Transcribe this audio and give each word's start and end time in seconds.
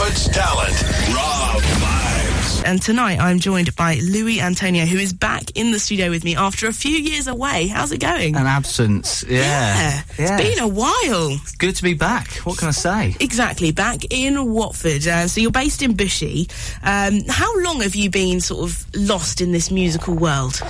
Watford's 0.00 0.28
talent. 0.30 0.82
Raw 1.14 1.56
vibes. 1.60 2.64
And 2.64 2.80
tonight 2.80 3.18
I'm 3.20 3.38
joined 3.38 3.76
by 3.76 3.96
Louis 3.96 4.40
Antoniou, 4.40 4.86
who 4.86 4.96
is 4.96 5.12
back 5.12 5.50
in 5.54 5.72
the 5.72 5.78
studio 5.78 6.08
with 6.08 6.24
me 6.24 6.34
after 6.34 6.66
a 6.66 6.72
few 6.72 6.96
years 6.96 7.26
away. 7.26 7.66
How's 7.66 7.92
it 7.92 8.00
going? 8.00 8.34
An 8.34 8.46
absence. 8.46 9.26
Yeah. 9.28 10.00
It's 10.16 10.42
been 10.42 10.58
a 10.58 10.68
while. 10.68 11.38
Good 11.58 11.76
to 11.76 11.82
be 11.82 11.92
back. 11.92 12.32
What 12.46 12.56
can 12.56 12.68
I 12.68 12.70
say? 12.70 13.14
Exactly, 13.20 13.72
back 13.72 14.06
in 14.08 14.50
Watford. 14.50 15.06
Uh, 15.06 15.28
so 15.28 15.38
you're 15.38 15.50
based 15.50 15.82
in 15.82 15.94
Bushey. 15.94 16.50
Um, 16.82 17.20
how 17.28 17.60
long 17.60 17.82
have 17.82 17.94
you 17.94 18.08
been 18.08 18.40
sort 18.40 18.70
of 18.70 18.86
lost 18.96 19.42
in 19.42 19.52
this 19.52 19.70
musical 19.70 20.14
world? 20.14 20.62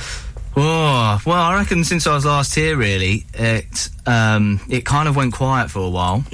Oh, 0.57 1.21
well, 1.25 1.41
I 1.41 1.55
reckon 1.55 1.85
since 1.85 2.09
I 2.09 2.15
was 2.15 2.27
last 2.27 2.57
here, 2.57 2.77
really, 2.77 3.25
it 3.35 3.89
um, 4.07 4.61
it 4.69 4.85
kind 4.85 5.09
of 5.09 5.15
went 5.15 5.35
quiet 5.35 5.71
for 5.71 5.79
a 5.79 5.89
while. 5.89 6.25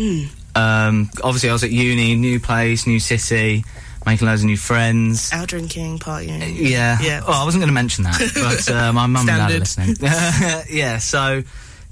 Um, 0.56 1.10
obviously, 1.22 1.50
I 1.50 1.52
was 1.52 1.64
at 1.64 1.70
uni, 1.70 2.14
new 2.14 2.40
place, 2.40 2.86
new 2.86 3.00
city, 3.00 3.64
making 4.04 4.26
loads 4.26 4.42
of 4.42 4.46
new 4.46 4.56
friends. 4.56 5.32
Out 5.32 5.48
drinking, 5.48 5.98
partying. 5.98 6.40
Yeah. 6.56 6.98
Yeah. 7.00 7.20
Well, 7.20 7.40
I 7.40 7.44
wasn't 7.44 7.62
going 7.62 7.68
to 7.68 7.74
mention 7.74 8.04
that, 8.04 8.18
but 8.34 8.74
uh, 8.74 8.92
my 8.92 9.06
mum 9.06 9.28
and 9.28 9.38
dad 9.38 9.50
are 9.50 9.58
listening. 9.58 9.96
yeah. 10.70 10.98
So 10.98 11.42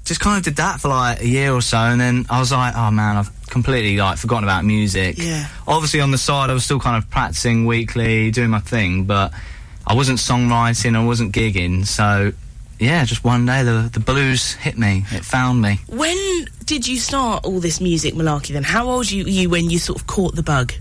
just 0.05 0.19
kind 0.19 0.37
of 0.37 0.43
did 0.43 0.55
that 0.57 0.79
for 0.79 0.87
like 0.87 1.21
a 1.21 1.27
year 1.27 1.53
or 1.53 1.61
so, 1.61 1.77
and 1.77 1.99
then 1.99 2.25
I 2.29 2.39
was 2.39 2.51
like, 2.51 2.75
oh 2.75 2.91
man, 2.91 3.17
I've 3.17 3.31
completely 3.47 3.97
like 3.97 4.17
forgotten 4.17 4.43
about 4.43 4.65
music. 4.65 5.17
Yeah. 5.17 5.47
Obviously, 5.67 6.01
on 6.01 6.11
the 6.11 6.17
side, 6.17 6.49
I 6.49 6.53
was 6.53 6.63
still 6.63 6.79
kind 6.79 7.01
of 7.01 7.09
practicing 7.09 7.65
weekly, 7.65 8.31
doing 8.31 8.49
my 8.49 8.59
thing, 8.59 9.05
but 9.05 9.33
I 9.85 9.93
wasn't 9.93 10.19
songwriting, 10.19 10.95
I 10.95 11.03
wasn't 11.03 11.33
gigging. 11.33 11.85
So 11.85 12.33
yeah, 12.79 13.05
just 13.05 13.23
one 13.23 13.45
day 13.45 13.63
the 13.63 13.89
the 13.91 13.99
blues 13.99 14.53
hit 14.53 14.77
me. 14.77 15.05
It 15.11 15.23
found 15.23 15.61
me. 15.61 15.79
When 15.87 16.45
did 16.65 16.87
you 16.87 16.97
start 16.97 17.45
all 17.45 17.59
this 17.59 17.79
music 17.79 18.13
malarkey 18.13 18.49
then? 18.49 18.63
How 18.63 18.89
old 18.89 19.11
were 19.11 19.17
you 19.17 19.49
when 19.49 19.69
you 19.69 19.79
sort 19.79 19.99
of 19.99 20.07
caught 20.07 20.35
the 20.35 20.43
bug? 20.43 20.73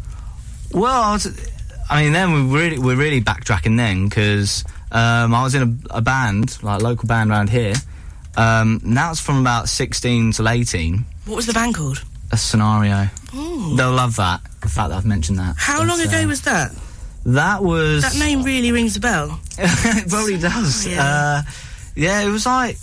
Well, 0.72 1.02
I, 1.02 1.12
was, 1.12 1.50
I 1.88 2.02
mean, 2.02 2.12
then 2.12 2.32
we 2.32 2.58
really 2.58 2.78
we're 2.78 2.96
really 2.96 3.20
backtracking 3.20 3.76
then 3.76 4.08
because 4.08 4.64
um, 4.90 5.34
I 5.34 5.42
was 5.42 5.54
in 5.54 5.62
a, 5.90 5.98
a 5.98 6.02
band, 6.02 6.62
like 6.62 6.80
a 6.80 6.84
local 6.84 7.06
band 7.06 7.30
around 7.30 7.50
here. 7.50 7.74
Um, 8.36 8.80
that 8.82 9.10
was 9.10 9.20
from 9.20 9.40
about 9.40 9.68
sixteen 9.68 10.32
till 10.32 10.48
eighteen. 10.48 11.04
What 11.26 11.36
was 11.36 11.46
the 11.46 11.52
band 11.52 11.76
called? 11.76 12.02
A 12.32 12.36
scenario. 12.36 13.08
Oh. 13.32 13.74
They'll 13.76 13.92
love 13.92 14.16
that. 14.16 14.40
The 14.62 14.68
fact 14.68 14.90
that 14.90 14.96
I've 14.96 15.06
mentioned 15.06 15.38
that. 15.38 15.54
How 15.56 15.84
long 15.84 16.00
ago 16.00 16.22
uh, 16.22 16.26
was 16.26 16.42
that? 16.42 16.72
that? 17.26 17.62
Was 17.62 18.02
That 18.02 18.18
name 18.18 18.42
really 18.42 18.72
rings 18.72 18.96
a 18.96 19.00
bell. 19.00 19.38
it 19.58 20.08
probably 20.08 20.38
does. 20.38 20.86
Yeah. 20.86 21.04
Uh, 21.04 21.42
yeah, 21.96 22.22
it 22.22 22.30
was 22.30 22.46
like, 22.46 22.78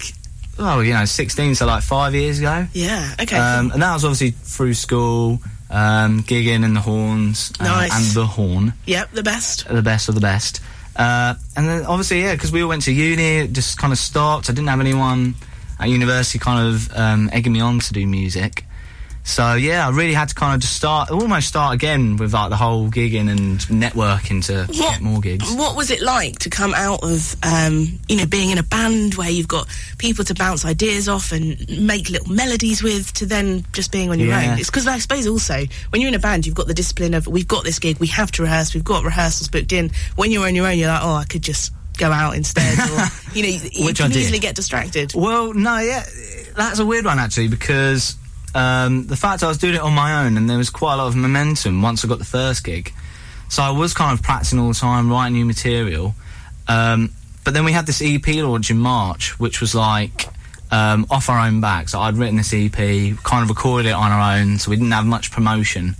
well, 0.58 0.84
you 0.84 0.94
know, 0.94 1.06
sixteen, 1.06 1.56
so 1.56 1.66
like 1.66 1.84
five 1.84 2.14
years 2.16 2.40
ago. 2.40 2.68
Yeah, 2.74 3.16
okay. 3.22 3.38
Um, 3.38 3.72
and 3.72 3.82
that 3.82 3.94
was 3.94 4.06
obviously 4.06 4.32
through 4.32 4.74
school, 4.74 5.40
um, 5.70 6.24
gigging 6.24 6.64
and 6.66 6.76
the 6.76 6.82
horns 6.82 7.52
uh, 7.60 7.64
Nice. 7.66 7.94
and 8.08 8.16
the 8.16 8.26
horn. 8.26 8.74
yep, 8.86 9.12
the 9.12 9.24
best. 9.24 9.68
the 9.68 9.82
best 9.82 10.10
of 10.10 10.16
the 10.16 10.22
best. 10.22 10.62
Uh, 10.96 11.36
and 11.56 11.68
then 11.68 11.86
obviously, 11.86 12.22
yeah, 12.22 12.34
because 12.34 12.52
we 12.52 12.62
all 12.62 12.70
went 12.70 12.84
to 12.84 12.92
uni, 12.92 13.38
it 13.40 13.54
just 13.54 13.78
kind 13.78 13.94
of 13.94 13.98
stopped. 14.00 14.50
I 14.50 14.54
didn't 14.54 14.68
have 14.68 14.82
anyone 14.82 15.36
at 15.80 15.90
university 15.90 16.38
kind 16.38 16.68
of 16.68 16.92
um, 16.96 17.30
egging 17.32 17.54
me 17.54 17.62
on 17.62 17.80
to 17.80 17.94
do 17.94 18.06
music. 18.06 18.66
So 19.24 19.54
yeah, 19.54 19.86
I 19.88 19.92
really 19.92 20.14
had 20.14 20.30
to 20.30 20.36
kind 20.36 20.56
of 20.56 20.62
just 20.62 20.76
start, 20.76 21.12
almost 21.12 21.48
start 21.48 21.76
again 21.76 22.18
with 22.18 22.34
like 22.34 22.50
the 22.50 22.56
whole 22.58 22.90
gigging 22.90 23.30
and 23.30 23.60
networking 23.60 24.44
to 24.48 24.66
What- 24.66 24.92
get 24.94 25.02
more 25.02 25.22
gigs. 25.22 25.50
What 25.54 25.76
was 25.78 25.92
it 25.92 26.02
like 26.02 26.40
to 26.40 26.50
come 26.50 26.74
out 26.74 27.04
of, 27.04 27.36
um, 27.44 28.00
you 28.10 28.18
know, 28.18 28.26
being 28.26 28.50
in 28.50 28.58
a 28.58 28.64
band 28.64 29.16
where 29.16 29.30
you've 29.30 29.48
got 29.48 29.68
people 30.00 30.26
to 30.26 30.34
bounce 30.34 30.66
ideas 30.66 31.08
off 31.08 31.32
and 31.32 31.56
make 31.70 32.10
little 32.10 32.34
melodies 32.34 32.82
with, 32.82 33.14
to 33.14 33.26
then 33.28 33.64
just 33.74 33.92
being 33.92 34.10
on 34.10 34.20
your 34.20 34.30
Yeah. 34.30 34.54
own? 34.54 34.60
It's 34.60 34.70
because 34.70 34.88
I 34.88 34.98
suppose 34.98 35.28
also 35.28 35.66
when 35.92 36.02
you're 36.02 36.10
in 36.10 36.16
a 36.16 36.20
band, 36.20 36.46
you've 36.48 36.56
got 36.56 36.68
the 36.68 36.74
discipline 36.74 37.14
of 37.14 37.28
we've 37.28 37.48
got 37.48 37.64
this 37.64 37.78
gig, 37.80 38.00
we 38.00 38.08
have 38.08 38.32
to 38.34 38.42
rehearse, 38.42 38.74
we've 38.74 38.84
got 38.84 39.04
rehearsals 39.04 39.50
booked 39.50 39.72
in. 39.72 39.92
When 40.16 40.32
you're 40.32 40.46
on 40.48 40.56
your 40.56 40.68
own, 40.68 40.78
you're 40.80 40.90
like, 40.90 41.04
oh, 41.04 41.14
I 41.14 41.26
could 41.26 41.44
just 41.44 41.72
go 41.98 42.12
out 42.12 42.36
instead, 42.36 42.80
or 42.80 43.06
you 43.36 43.44
know, 43.44 43.50
you, 43.50 43.86
you 43.88 43.94
can 43.94 44.12
easily 44.12 44.40
get 44.40 44.56
distracted. 44.56 45.14
Well, 45.14 45.54
no, 45.54 45.78
yeah, 45.78 46.04
that's 46.56 46.80
a 46.80 46.86
weird 46.86 47.06
one 47.06 47.20
actually 47.20 47.50
because 47.50 48.16
um, 48.54 49.08
the 49.08 49.16
fact 49.16 49.44
I 49.44 49.48
was 49.48 49.58
doing 49.58 49.76
it 49.76 49.82
on 49.82 49.94
my 49.94 50.26
own 50.26 50.38
and 50.38 50.50
there 50.50 50.58
was 50.58 50.70
quite 50.70 50.96
a 50.96 50.98
lot 50.98 51.08
of 51.08 51.16
momentum 51.16 51.82
once 51.82 52.04
I 52.04 52.08
got 52.08 52.20
the 52.20 52.26
first 52.26 52.64
gig. 52.64 52.94
So 53.50 53.64
I 53.64 53.72
was 53.72 53.94
kind 53.94 54.18
of 54.18 54.24
practicing 54.24 54.60
all 54.60 54.70
the 54.70 54.74
time, 54.74 55.10
writing 55.10 55.34
new 55.34 55.46
material. 55.46 56.16
Um, 56.68 57.14
but 57.44 57.54
then 57.54 57.66
we 57.66 57.72
had 57.72 57.86
this 57.86 58.02
EP 58.04 58.26
launch 58.28 58.72
in 58.72 58.78
March, 58.78 59.40
which 59.40 59.60
was 59.62 59.76
like 59.76 60.28
um, 60.72 61.06
off 61.10 61.30
our 61.30 61.46
own 61.46 61.60
back. 61.60 61.90
So 61.90 62.00
I'd 62.00 62.16
written 62.16 62.38
this 62.38 62.54
EP, 62.54 62.74
kind 62.74 63.44
of 63.44 63.50
recorded 63.50 63.90
it 63.90 63.94
on 63.94 64.12
our 64.12 64.38
own, 64.38 64.58
so 64.58 64.70
we 64.72 64.78
didn't 64.78 64.92
have 64.92 65.06
much 65.06 65.32
promotion. 65.32 65.96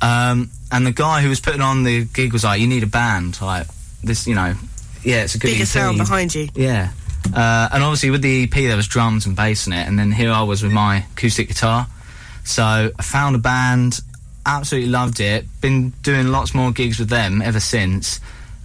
Um, 0.00 0.50
and 0.70 0.86
the 0.86 0.92
guy 0.92 1.22
who 1.22 1.28
was 1.28 1.40
putting 1.40 1.60
on 1.60 1.82
the 1.82 2.04
gig 2.04 2.32
was 2.32 2.44
like, 2.44 2.60
"You 2.60 2.66
need 2.68 2.84
a 2.84 2.86
band, 2.86 3.40
like 3.42 3.66
this, 4.02 4.26
you 4.26 4.34
know." 4.34 4.54
Yeah, 5.02 5.22
it's 5.24 5.34
a 5.34 5.38
good 5.38 5.48
Bigger 5.48 5.62
EP. 5.62 5.68
sound 5.68 5.98
behind 5.98 6.34
you. 6.34 6.48
Yeah. 6.54 6.90
Uh, 7.34 7.68
and 7.72 7.82
obviously 7.82 8.10
with 8.10 8.22
the 8.22 8.44
EP 8.44 8.50
there 8.50 8.76
was 8.76 8.86
drums 8.88 9.26
and 9.26 9.36
bass 9.36 9.66
in 9.66 9.72
it, 9.72 9.86
and 9.86 9.98
then 9.98 10.12
here 10.12 10.30
I 10.32 10.42
was 10.42 10.62
with 10.62 10.72
my 10.72 11.04
acoustic 11.12 11.48
guitar. 11.48 11.86
So 12.44 12.62
I 12.98 13.02
found 13.02 13.36
a 13.36 13.38
band, 13.38 14.00
absolutely 14.46 14.90
loved 14.90 15.20
it. 15.20 15.44
Been 15.60 15.90
doing 16.02 16.28
lots 16.28 16.54
more 16.54 16.70
gigs 16.72 16.98
with 16.98 17.08
them 17.10 17.42
ever 17.42 17.60
since. 17.60 18.20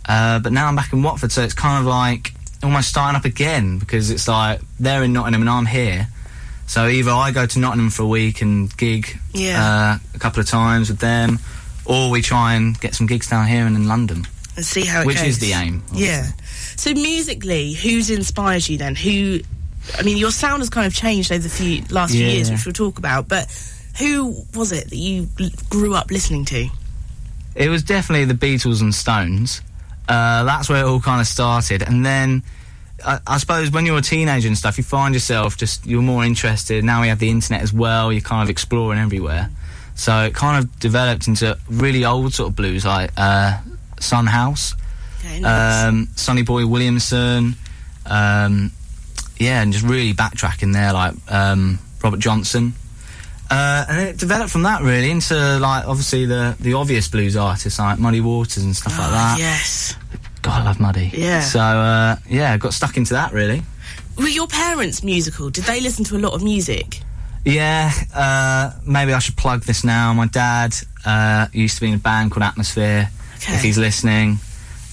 Uh, 0.08 0.40
but 0.40 0.52
now 0.52 0.68
I'm 0.68 0.76
back 0.76 0.92
in 0.94 1.02
Watford, 1.04 1.32
so 1.32 1.42
it's 1.44 1.54
kind 1.54 1.80
of 1.80 1.86
like 1.86 2.34
almost 2.62 2.90
starting 2.90 3.18
up 3.18 3.26
again 3.26 3.78
because 3.80 4.10
it's 4.10 4.28
like 4.28 4.62
they're 4.80 5.04
in 5.04 5.12
Nottingham 5.14 5.42
and 5.42 5.50
I'm 5.50 5.66
here. 5.66 6.08
So 6.66 6.88
either 6.88 7.12
I 7.12 7.32
go 7.32 7.46
to 7.46 7.60
Nottingham 7.60 7.90
for 7.90 8.04
a 8.04 8.08
week 8.08 8.42
and 8.42 8.76
gig 8.78 9.20
Yeah. 9.34 9.98
uh, 10.00 10.16
a 10.16 10.20
couple 10.20 10.40
of 10.40 10.48
times 10.48 10.90
with 10.90 11.00
them, 11.00 11.40
or 11.86 12.10
we 12.10 12.22
try 12.22 12.54
and 12.54 12.80
get 12.80 12.96
some 12.96 13.06
gigs 13.08 13.30
down 13.30 13.48
here 13.48 13.66
and 13.66 13.76
in 13.76 13.88
London, 13.88 14.26
and 14.56 14.66
see 14.66 14.86
how 14.86 15.02
it 15.02 15.08
which 15.08 15.18
goes. 15.18 15.28
is 15.28 15.40
the 15.40 15.54
aim. 15.54 15.84
Yeah. 15.94 16.24
So 16.76 16.94
musically, 16.94 17.74
who's 17.74 18.10
inspired 18.10 18.68
you 18.68 18.78
then? 18.78 18.96
Who? 18.96 19.40
I 19.98 20.04
mean, 20.04 20.18
your 20.18 20.32
sound 20.32 20.62
has 20.62 20.70
kind 20.70 20.88
of 20.88 20.94
changed 20.94 21.32
over 21.32 21.44
the 21.44 21.50
few 21.50 21.84
last 21.90 22.12
few 22.12 22.26
years, 22.26 22.50
which 22.50 22.66
we'll 22.66 22.74
talk 22.74 22.98
about. 22.98 23.28
But 23.28 23.48
who 24.00 24.44
was 24.56 24.72
it 24.72 24.90
that 24.90 24.96
you 24.96 25.28
grew 25.70 25.94
up 25.94 26.10
listening 26.10 26.46
to? 26.46 26.68
It 27.56 27.70
was 27.70 27.84
definitely 27.84 28.26
the 28.26 28.34
Beatles 28.34 28.82
and 28.82 28.94
Stones. 28.94 29.62
Uh, 30.08 30.44
that's 30.44 30.70
where 30.70 30.84
it 30.84 30.88
all 30.88 31.00
kind 31.00 31.22
of 31.22 31.28
started, 31.28 31.82
and 31.84 32.06
then 32.06 32.44
I, 33.06 33.20
I 33.26 33.38
suppose 33.38 33.72
when 33.72 33.86
you're 33.86 33.98
a 33.98 34.02
teenager 34.02 34.48
and 34.48 34.58
stuff, 34.58 34.78
you 34.78 34.84
find 34.84 35.14
yourself 35.14 35.58
just 35.58 35.86
you're 35.86 36.02
more 36.02 36.26
interested. 36.26 36.84
Now 36.84 37.02
we 37.02 37.08
have 37.08 37.20
the 37.20 37.30
internet 37.30 37.62
as 37.62 37.72
well. 37.72 38.12
You're 38.12 38.22
kind 38.22 38.44
of 38.44 38.50
exploring 38.50 39.00
everywhere, 39.00 39.50
so 39.96 40.26
it 40.26 40.34
kind 40.34 40.64
of 40.64 40.80
developed 40.80 41.28
into 41.28 41.58
really 41.70 42.04
old 42.04 42.34
sort 42.34 42.50
of 42.50 42.56
blues 42.56 42.86
like 42.86 43.12
uh, 43.16 43.60
Son 44.04 44.26
House, 44.28 44.76
Okay, 45.20 45.40
nice. 45.40 45.86
um, 45.86 46.08
Sonny 46.16 46.44
Boy 46.44 46.66
Williamson, 46.68 47.56
um, 48.06 48.72
yeah, 49.38 49.62
and 49.62 49.74
just 49.74 49.86
really 49.86 50.14
backtracking 50.14 50.74
there 50.74 50.94
like 50.94 51.14
um, 51.32 51.80
Robert 52.04 52.20
Johnson. 52.20 52.74
Uh, 53.50 53.86
and 53.88 53.98
then 53.98 54.08
it 54.08 54.18
developed 54.18 54.52
from 54.52 54.64
that 54.64 54.82
really 54.82 55.12
into 55.12 55.36
like 55.60 55.86
obviously 55.86 56.26
the 56.26 56.56
the 56.60 56.74
obvious 56.74 57.08
blues 57.08 57.36
artists 57.36 57.78
like 57.78 58.00
Muddy 58.00 58.22
Waters 58.22 58.64
and 58.64 58.76
stuff 58.76 58.98
like 58.98 59.08
Ah, 59.10 59.36
that. 59.36 59.40
yes. 59.40 59.96
God, 60.42 60.62
I 60.62 60.66
love 60.66 60.80
Muddy. 60.80 61.12
Yeah. 61.14 61.42
So 61.42 61.60
uh, 61.60 62.16
yeah, 62.28 62.58
got 62.58 62.74
stuck 62.74 62.98
into 62.98 63.14
that 63.14 63.32
really. 63.34 63.62
Were 64.18 64.28
your 64.28 64.48
parents 64.48 65.04
musical? 65.04 65.50
Did 65.50 65.66
they 65.66 65.82
listen 65.82 66.04
to 66.06 66.16
a 66.18 66.20
lot 66.20 66.34
of 66.34 66.44
music? 66.44 67.00
Yeah, 67.46 67.92
uh, 68.16 68.72
maybe 68.88 69.14
I 69.14 69.20
should 69.20 69.36
plug 69.36 69.64
this 69.64 69.84
now. 69.84 70.14
My 70.14 70.28
dad 70.28 70.74
uh, 71.06 71.48
used 71.52 71.76
to 71.76 71.82
be 71.82 71.90
in 71.90 71.96
a 71.96 71.98
band 71.98 72.32
called 72.32 72.44
Atmosphere. 72.44 73.10
Okay. 73.44 73.56
If 73.56 73.62
he's 73.62 73.78
listening, 73.78 74.40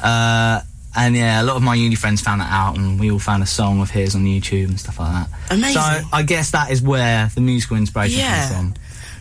uh, 0.02 0.60
and 0.96 1.14
yeah, 1.16 1.40
a 1.40 1.44
lot 1.44 1.56
of 1.56 1.62
my 1.62 1.74
uni 1.74 1.94
friends 1.94 2.20
found 2.20 2.40
that 2.40 2.50
out, 2.50 2.76
and 2.76 2.98
we 2.98 3.10
all 3.10 3.18
found 3.18 3.42
a 3.42 3.46
song 3.46 3.80
of 3.80 3.90
his 3.90 4.14
on 4.14 4.24
YouTube 4.24 4.64
and 4.68 4.80
stuff 4.80 4.98
like 4.98 5.12
that. 5.12 5.28
Amazing. 5.52 5.74
So 5.82 6.00
I 6.12 6.22
guess 6.22 6.50
that 6.50 6.70
is 6.70 6.82
where 6.82 7.30
the 7.34 7.40
musical 7.40 7.76
inspiration 7.76 8.18
Yeah. 8.18 8.38
comes 8.48 8.50
from. 8.56 8.74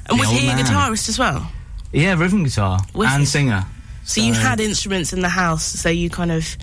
And 0.09 0.19
The 0.19 0.23
was 0.27 0.29
he 0.31 0.47
a 0.49 0.53
guitarist 0.53 1.09
as 1.09 1.19
well? 1.19 1.51
Yeah, 1.91 2.15
rhythm 2.15 2.43
guitar 2.43 2.79
Wicked. 2.93 3.13
and 3.13 3.27
singer. 3.27 3.65
So 4.03 4.21
you 4.21 4.33
had 4.33 4.59
instruments 4.59 5.13
in 5.13 5.19
the 5.21 5.29
house, 5.29 5.63
so 5.63 5.89
you 5.89 6.09
kind 6.09 6.31
of 6.31 6.57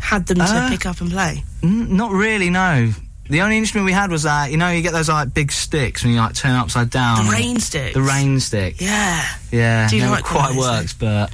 had 0.00 0.26
them 0.26 0.38
to 0.38 0.44
Uh, 0.44 0.68
pick 0.70 0.86
up 0.86 1.00
and 1.02 1.10
play. 1.10 1.44
N- 1.62 1.96
not 1.96 2.12
really, 2.12 2.48
no. 2.48 2.92
The 3.28 3.42
only 3.42 3.58
instrument 3.58 3.84
we 3.84 3.92
had 3.92 4.10
was 4.10 4.22
that 4.22 4.50
you 4.50 4.56
know 4.56 4.70
you 4.70 4.80
get 4.80 4.92
those 4.94 5.10
like 5.10 5.34
big 5.34 5.52
sticks 5.52 6.02
when 6.02 6.14
you 6.14 6.18
like 6.20 6.34
turn 6.34 6.52
upside 6.52 6.88
down. 6.88 7.26
The 7.26 7.32
rain 7.32 7.60
sticks. 7.60 7.92
The 7.92 8.00
rain 8.00 8.40
stick. 8.40 8.80
Yeah, 8.80 9.22
Yeah, 9.50 9.86
Do 9.90 9.98
you 9.98 10.06
like 10.08 10.24
quite 10.24 10.54
works, 10.54 10.94
but 10.94 11.30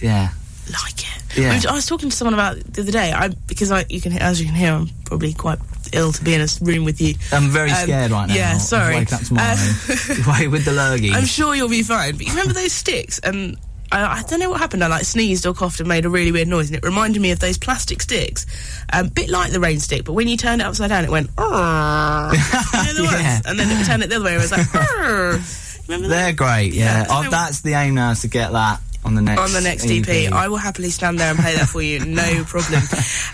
yeah. 0.00 0.30
like 0.72 0.98
it. 1.00 1.38
Yeah. 1.38 1.52
I 1.52 1.54
was- 1.56 1.66
I 1.66 1.72
was 1.74 1.86
talking 1.86 2.10
to 2.10 2.16
someone 2.16 2.34
about 2.34 2.56
the 2.72 2.82
other 2.82 2.92
day. 2.92 3.12
I 3.12 3.28
because 3.46 3.70
I 3.70 3.84
you 3.88 4.00
can 4.00 4.12
as 4.14 4.40
you 4.40 4.46
can 4.46 4.54
hear, 4.54 4.72
I'm 4.72 4.88
probably 5.04 5.32
quite 5.34 5.58
ill 5.92 6.12
to 6.12 6.24
be 6.24 6.34
in 6.34 6.40
a 6.40 6.48
room 6.62 6.84
with 6.84 7.00
you. 7.00 7.14
I'm 7.32 7.50
very 7.50 7.70
Um, 7.70 7.76
scared 7.84 8.10
right 8.10 8.26
now. 8.28 8.34
yeah, 8.34 8.58
sorry. 8.58 8.96
Wake 8.96 9.12
up 9.12 9.20
tomorrow. 9.22 9.54
Wait 10.28 10.48
with 10.48 10.64
the 10.64 10.72
lurgy. 10.72 11.12
I'm 11.12 11.24
sure 11.26 11.54
you'll 11.54 11.68
be 11.68 11.82
fine. 11.82 12.16
But 12.16 12.26
you 12.26 12.32
remember 12.32 12.54
those 12.54 12.72
sticks? 12.72 13.18
And 13.20 13.56
I, 13.92 14.18
I 14.18 14.22
don't 14.22 14.40
know 14.40 14.50
what 14.50 14.58
happened. 14.60 14.82
I 14.82 14.88
like 14.88 15.04
sneezed 15.04 15.46
or 15.46 15.54
coughed 15.54 15.78
and 15.78 15.88
made 15.88 16.04
a 16.06 16.10
really 16.10 16.32
weird 16.32 16.48
noise, 16.48 16.68
and 16.70 16.76
it 16.76 16.84
reminded 16.84 17.22
me 17.22 17.30
of 17.30 17.38
those 17.38 17.56
plastic 17.58 18.02
sticks, 18.02 18.44
a 18.92 18.98
um, 19.00 19.08
bit 19.10 19.28
like 19.30 19.52
the 19.52 19.60
rain 19.60 19.78
stick. 19.78 20.04
But 20.04 20.14
when 20.14 20.26
you 20.26 20.36
turned 20.36 20.60
it 20.60 20.64
upside 20.64 20.88
down, 20.88 21.04
it 21.04 21.10
went. 21.10 21.30
You 21.38 21.44
know 21.44 22.30
the 22.32 23.08
Yeah. 23.20 23.40
And 23.44 23.58
then 23.58 23.80
it 23.80 23.84
turned 23.86 24.02
it 24.02 24.08
the 24.10 24.16
other 24.16 24.24
way. 24.24 24.34
It 24.34 24.38
was 24.38 24.50
like. 24.52 24.66
Remember 25.88 26.08
that? 26.08 26.14
They're 26.16 26.32
great, 26.32 26.72
Yeah, 26.72 27.02
yeah. 27.02 27.06
oh, 27.08 27.30
that's 27.30 27.60
the 27.60 27.74
aim 27.74 27.94
now 27.94 28.10
is 28.10 28.22
to 28.22 28.28
get 28.28 28.50
that 28.50 28.80
on 29.06 29.14
the 29.14 29.22
next 29.22 29.40
on 29.40 29.52
the 29.52 29.60
next 29.60 29.86
EP. 29.90 30.06
EP. 30.08 30.32
I 30.32 30.48
will 30.48 30.56
happily 30.58 30.90
stand 30.90 31.18
there 31.18 31.30
and 31.30 31.38
play 31.38 31.54
that 31.54 31.68
for 31.68 31.80
you, 31.80 32.04
no 32.04 32.44
problem. 32.46 32.82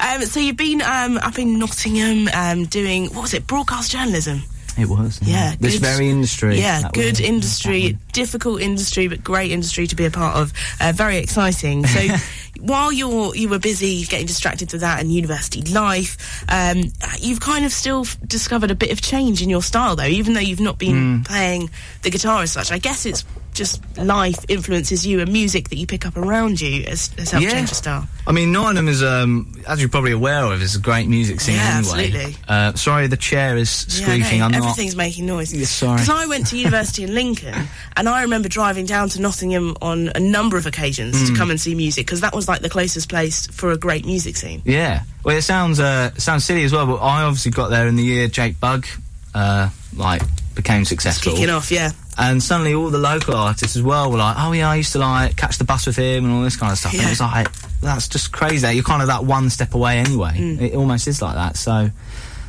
Um, 0.01 0.23
so 0.23 0.39
you've 0.41 0.57
been 0.57 0.83
um, 0.83 1.17
up 1.19 1.39
in 1.39 1.59
Nottingham 1.59 2.29
um, 2.35 2.67
doing 2.67 3.07
what 3.15 3.23
was 3.23 3.35
it, 3.35 3.47
broadcast 3.47 3.91
journalism? 3.91 4.43
It 4.79 4.87
was. 4.89 5.21
Yeah, 5.23 5.55
This 5.61 5.75
good- 5.75 5.83
very 5.83 6.09
industry. 6.09 6.59
Yeah, 6.59 6.89
good 6.95 7.19
we- 7.21 7.27
industry, 7.27 7.99
difficult 8.15 8.63
industry, 8.63 9.07
but 9.07 9.23
great 9.23 9.51
industry 9.51 9.87
to 9.87 9.95
be 9.97 10.07
a 10.07 10.11
part 10.11 10.37
of. 10.37 10.53
Uh, 10.81 10.93
very 10.95 11.19
exciting. 11.19 11.85
So, 11.87 12.01
while 12.61 12.91
you're 12.91 13.35
you 13.37 13.51
were 13.51 13.59
busy 13.59 14.05
getting 14.05 14.27
distracted 14.27 14.73
with 14.73 14.81
that 14.81 14.99
and 15.01 15.13
university 15.13 15.61
life, 15.71 16.43
um, 16.49 16.85
you've 17.19 17.41
kind 17.41 17.67
of 17.67 17.73
still 17.73 18.01
f- 18.07 18.17
discovered 18.27 18.71
a 18.71 18.75
bit 18.75 18.91
of 18.93 19.03
change 19.03 19.43
in 19.43 19.51
your 19.51 19.63
style, 19.63 19.95
though. 19.95 20.05
Even 20.07 20.33
though 20.33 20.41
you've 20.41 20.59
not 20.61 20.79
been 20.79 21.21
Mm. 21.21 21.27
playing 21.27 21.69
the 22.01 22.09
guitar 22.11 22.43
as 22.43 22.53
such, 22.53 22.73
I 22.73 22.79
guess 22.79 23.05
it's 23.05 23.25
just 23.53 23.81
life 23.99 24.45
influences 24.49 25.07
you 25.07 25.21
and 25.21 25.31
music 25.33 25.69
that 25.69 25.77
you 25.77 25.87
pick 25.87 26.07
up 26.07 26.17
around 26.17 26.61
you 26.61 26.85
has, 26.85 27.09
has 27.19 27.31
helped 27.31 27.45
Yeah. 27.45 27.51
change 27.53 27.69
your 27.71 27.75
style. 27.75 28.09
I 28.27 28.33
mean, 28.33 28.51
Nottingham 28.53 28.89
is, 28.89 29.03
um, 29.03 29.53
as 29.67 29.81
you're 29.81 29.89
probably 29.89 30.13
aware 30.13 30.45
of, 30.45 30.63
is 30.63 30.75
a 30.77 30.79
great 30.79 31.09
music 31.09 31.41
scene 31.41 31.57
Yeah, 31.57 31.79
anyway. 31.79 32.05
absolutely. 32.07 32.37
Uh, 32.49 32.73
sorry, 32.75 33.09
the 33.09 33.17
chair 33.17 33.57
is 33.57 33.69
squeaking. 33.69 34.39
Yeah, 34.39 34.47
I'm 34.47 34.53
no, 34.53 34.59
not. 34.61 34.71
everything's 34.71 34.97
making 34.97 35.27
noise. 35.27 35.53
Yeah, 35.53 35.67
sorry. 35.67 35.97
Because 36.01 36.09
I 36.09 36.27
went 36.27 36.47
to 36.49 36.57
university 36.57 37.03
in 37.05 37.15
Lincoln, 37.15 37.55
and 37.97 38.09
I 38.09 38.23
remember 38.23 38.49
driving 38.49 38.87
down 38.87 39.09
to 39.11 39.21
Nottingham 39.21 39.77
on 39.83 40.11
a 40.15 40.21
number 40.21 40.57
of 40.57 40.67
occasions 40.67 41.19
Hmm. 41.21 41.27
to 41.27 41.39
come 41.39 41.51
and 41.51 41.61
see 41.61 41.75
music 41.75 42.07
because 42.07 42.21
that 42.23 42.35
was 42.35 42.49
like 42.49 42.63
the 42.63 42.71
closest 42.71 43.09
place 43.09 43.47
for 43.49 43.71
a 43.73 43.77
great 43.77 44.07
music 44.07 44.37
scene. 44.37 44.63
Yeah. 44.65 45.03
Well, 45.25 45.37
it 45.37 45.43
sounds 45.43 45.79
uh, 45.81 46.13
sounds 46.17 46.45
silly 46.45 46.65
as 46.65 46.73
well, 46.73 46.87
but 46.87 46.97
I 46.97 47.23
obviously 47.23 47.51
got 47.53 47.69
there 47.69 47.87
in 47.87 47.97
the 47.97 48.03
year 48.05 48.29
Jake 48.29 48.59
Bugg, 48.61 48.87
uh, 49.35 49.69
like 49.97 50.23
became 50.55 50.85
successful. 50.85 51.33
Kicking 51.33 51.51
off, 51.51 51.71
yeah. 51.71 51.93
And 52.19 52.43
suddenly 52.43 52.75
all 52.75 52.91
the 52.91 52.99
local 52.99 53.35
artists 53.35 53.75
as 53.75 53.83
well 53.83 54.11
were 54.11 54.19
like, 54.19 54.37
oh 54.39 54.53
yeah, 54.53 54.69
I 54.71 54.77
used 54.77 54.93
to 54.93 54.99
like 54.99 55.37
catch 55.37 55.57
the 55.59 55.65
bus 55.65 55.87
with 55.87 55.97
him 55.97 56.25
and 56.27 56.35
all 56.35 56.43
this 56.43 56.57
kind 56.57 56.71
of 56.71 56.79
stuff. 56.79 56.93
And 56.93 57.01
Yeah. 57.03 57.07
it 57.09 57.11
was 57.13 57.21
like, 57.21 57.53
that's 57.81 58.07
just 58.09 58.33
crazy. 58.33 58.71
You're 58.73 58.85
kind 58.85 59.01
of 59.03 59.09
that 59.09 59.25
one 59.25 59.49
step 59.51 59.75
away 59.75 59.99
anyway. 59.99 60.33
Mm. 60.37 60.61
It 60.61 60.75
almost 60.75 61.09
is 61.09 61.23
like 61.23 61.35
that. 61.37 61.57
So, 61.57 61.91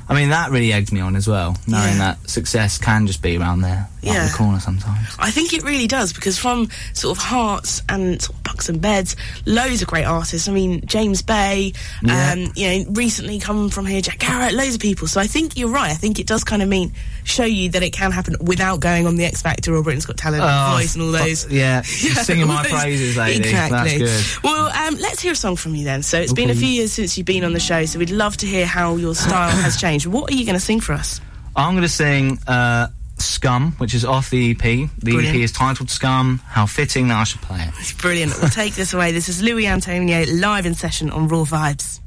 I 0.10 0.14
mean, 0.14 0.30
that 0.30 0.52
really 0.52 0.74
egged 0.74 0.92
me 0.92 1.00
on 1.00 1.16
as 1.16 1.28
well, 1.30 1.58
knowing 1.66 1.94
Yeah. 1.94 1.98
that 2.16 2.30
success 2.30 2.78
can 2.78 3.08
just 3.08 3.22
be 3.22 3.38
around 3.38 3.62
there, 3.62 3.88
Yeah. 4.12 4.28
the 4.28 4.34
corner 4.34 4.60
sometimes. 4.60 5.08
I 5.20 5.32
think 5.32 5.54
it 5.54 5.64
really 5.64 5.88
does 5.88 6.14
because 6.14 6.38
from 6.38 6.70
sort 6.94 7.18
of 7.18 7.24
Herts 7.24 7.82
and 7.90 8.22
sort 8.22 8.38
of 8.38 8.44
Bucks 8.44 8.70
and 8.70 8.82
Beds, 8.82 9.16
loads 9.46 9.82
of 9.82 9.88
great 9.88 10.06
artists. 10.06 10.48
I 10.48 10.52
mean, 10.52 10.86
James 10.86 11.22
Bay, 11.22 11.74
Yeah. 12.02 12.34
um, 12.34 12.52
you 12.56 12.68
know, 12.86 12.92
recently 12.92 13.40
come 13.40 13.70
from 13.70 13.86
here, 13.86 14.02
Jack 14.02 14.20
Garratt, 14.20 14.52
loads 14.54 14.76
of 14.76 14.82
people. 14.82 15.08
So 15.08 15.20
I 15.22 15.28
think 15.28 15.58
you're 15.58 15.70
right. 15.70 15.92
I 15.92 15.96
think 15.96 16.20
it 16.20 16.28
does 16.28 16.44
kind 16.44 16.62
of 16.62 16.70
mean 16.70 16.92
show 17.24 17.46
you 17.46 17.70
that 17.72 17.84
it 17.84 17.94
can 17.94 18.12
happen 18.12 18.36
without 18.42 18.80
going 18.80 19.08
on 19.08 19.16
the 19.16 19.26
X 19.26 19.42
Factor 19.42 19.76
or 19.76 19.82
Britain's 19.84 20.06
Got 20.06 20.18
Talent, 20.18 20.44
Oh, 20.46 20.76
Voice, 20.78 20.94
and 20.96 21.04
all 21.04 21.12
those. 21.12 21.48
Yeah, 21.52 21.82
singing 21.82 22.48
my 22.48 22.64
praises, 22.68 23.16
lady. 23.18 23.40
Exactly. 23.50 23.98
That's 24.00 24.34
good. 24.36 24.44
Well, 24.44 24.66
um, 24.68 24.96
let's 25.00 25.22
hear 25.22 25.32
a 25.32 25.36
song 25.36 25.56
from 25.56 25.76
you 25.76 25.84
then. 25.86 26.04
So 26.04 26.20
it's 26.20 26.34
been 26.34 26.50
a 26.50 26.56
few 26.56 26.68
years 26.68 26.92
since 26.94 27.18
you've 27.18 27.26
been 27.28 27.44
on 27.44 27.54
the 27.54 27.60
show, 27.60 27.86
so 27.86 28.00
we'd 28.00 28.10
love 28.10 28.36
to 28.38 28.46
hear 28.46 28.66
how 28.66 28.96
your 28.98 29.16
style 29.16 29.50
has 29.62 29.80
changed. 29.80 30.06
What 30.08 30.32
are 30.32 30.36
you 30.36 30.46
going 30.46 30.56
to 30.56 30.60
sing 30.60 30.80
for 30.80 30.94
us? 30.94 31.22
I'm 31.56 31.74
going 31.74 31.84
to 31.84 31.90
sing 31.90 32.40
uh, 32.48 32.88
Scum, 33.18 33.74
which 33.78 33.94
is 33.94 34.04
off 34.06 34.30
the 34.30 34.52
EP. 34.52 34.58
The 34.62 34.90
Brilliant. 35.00 35.36
EP 35.36 35.42
is 35.44 35.52
titled 35.52 35.90
Scum. 35.90 36.40
How 36.46 36.66
fitting 36.66 37.08
that 37.10 37.18
I 37.18 37.24
should 37.24 37.42
play 37.42 37.62
it. 37.62 37.74
It's 37.80 37.94
brilliant. 37.94 38.34
We'll 38.42 38.50
take 38.64 38.74
this 38.76 38.94
away. 38.94 39.12
This 39.12 39.30
is 39.30 39.42
Louis 39.42 39.68
Antoniou 39.68 40.26
live 40.40 40.66
in 40.66 40.74
session 40.74 41.10
on 41.10 41.28
Raw 41.28 41.44
Vibes. 41.44 42.00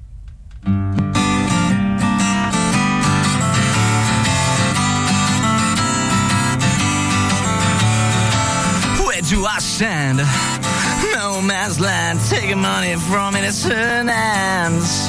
Where 9.06 9.20
do 9.22 9.44
I 9.46 9.58
stand? 9.60 10.18
No 11.14 11.40
man's 11.40 11.78
land, 11.78 12.18
taking 12.28 12.60
money 12.60 12.94
from 12.96 13.36
innocent 13.36 14.08
hands. 14.10 15.08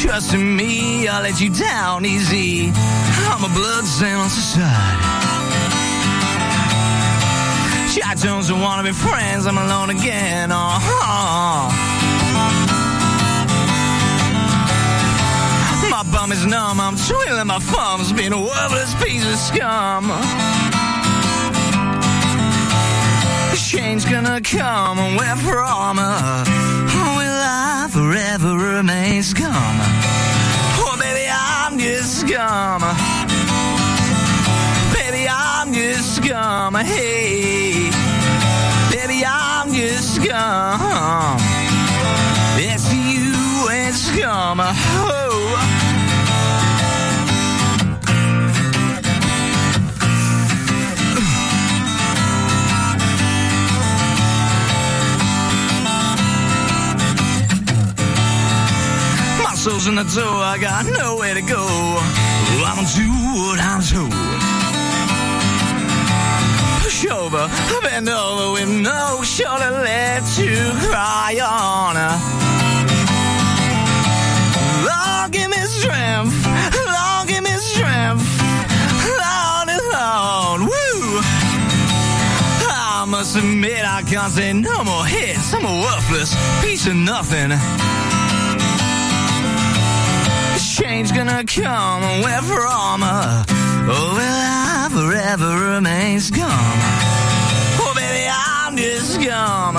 Trust 0.00 0.34
in 0.34 0.56
me, 0.56 1.08
I'll 1.08 1.22
let 1.22 1.40
you 1.40 1.50
down 1.52 2.04
easy. 2.06 2.72
I'm 3.32 3.44
a 3.44 3.54
blood 3.54 3.84
stain 3.84 4.16
on 4.16 4.28
society. 4.28 5.06
I 8.10 8.14
don't 8.14 8.60
wanna 8.60 8.82
be 8.82 8.92
friends, 8.92 9.46
I'm 9.46 9.56
alone 9.56 9.90
again. 9.90 10.50
Uh-huh. 10.50 11.70
My 15.88 16.02
bum 16.12 16.32
is 16.32 16.44
numb, 16.44 16.80
I'm 16.80 16.96
twiddling 16.96 17.46
my 17.46 17.60
thumbs, 17.60 18.12
being 18.12 18.32
a 18.32 18.40
worthless 18.40 18.94
piece 19.02 19.24
of 19.24 19.36
scum. 19.38 20.10
Change 23.54 24.10
gonna 24.10 24.40
come 24.40 24.98
and 24.98 25.16
where 25.16 25.36
from? 25.36 25.98
Uh, 26.00 26.44
will 27.16 27.40
I 27.46 27.88
forever 27.92 28.56
remain 28.58 29.22
scum? 29.22 29.76
Oh, 30.82 30.96
baby, 30.98 31.28
I'm 31.30 31.78
just 31.78 32.20
scum. 32.22 32.82
Scum. 36.80 36.86
Hey, 36.86 37.90
baby, 38.90 39.24
I'm 39.26 39.72
just 39.72 40.18
gone. 40.24 41.38
It's 42.56 42.92
you 42.92 43.68
and 43.70 43.94
scum. 43.94 44.60
Oh. 44.60 44.66
My 59.42 59.54
soul's 59.54 59.86
in 59.86 59.94
the 59.96 60.04
door, 60.04 60.42
I 60.42 60.58
got 60.60 60.86
nowhere 60.86 61.34
to 61.34 61.42
go. 61.42 61.66
I'm 62.62 62.84
do 62.84 63.10
what 63.36 63.60
I'm 63.60 63.82
told. 63.82 64.39
Bend 67.82 68.08
over 68.08 68.52
with 68.52 68.68
no 68.68 69.22
shoulder 69.22 69.70
left 69.70 70.36
to 70.36 70.48
cry 70.86 71.38
on. 71.42 71.96
Lord, 74.86 75.32
give 75.32 75.50
me 75.50 75.62
strength. 75.66 76.36
Lord, 76.96 77.28
give 77.28 77.42
me 77.42 77.54
strength. 77.58 78.24
Lord, 79.22 79.68
Lord, 79.96 80.60
woo. 80.70 81.20
I 82.72 83.04
must 83.06 83.36
admit 83.36 83.84
I 83.84 84.02
can't 84.02 84.32
say 84.32 84.52
no 84.52 84.84
more 84.84 85.04
hits. 85.04 85.52
I'm 85.54 85.64
a 85.64 85.80
worthless 85.80 86.34
piece 86.62 86.86
of 86.86 86.96
nothing. 86.96 87.50
Change 90.80 91.12
gonna 91.12 91.44
come 91.44 92.02
where 92.22 92.42
from? 92.42 93.02
Uh, 93.02 93.44
oh, 93.48 94.12
will 94.16 94.22
I 94.22 94.88
forever 94.90 95.74
remain 95.74 96.20
scum? 96.20 97.09
Scum. 99.22 99.74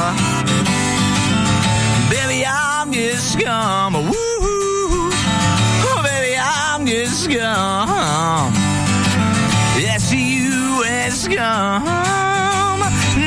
Baby, 2.10 2.46
I'm 2.46 2.92
just 2.92 3.34
scum. 3.34 3.94
Woo! 3.94 4.12
Oh, 5.84 6.02
baby, 6.04 6.36
I'm 6.38 6.86
just 6.86 7.24
scum. 7.24 8.54
Yes, 9.80 10.14
you 10.14 10.84
and 10.86 11.14
scum. 11.14 11.84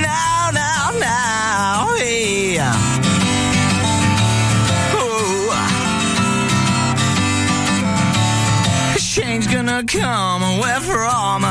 Now, 0.02 0.50
now, 0.52 0.90
now, 1.00 1.94
hey. 1.96 2.58
Oh. 4.96 5.50
Change 8.98 9.50
gonna 9.52 9.82
come 9.84 10.42
where 10.60 10.80
from? 10.80 11.42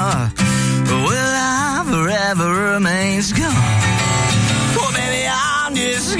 Will 1.05 1.33
I 1.35 1.83
forever 1.85 2.73
remain 2.73 3.21
scum? 3.21 3.42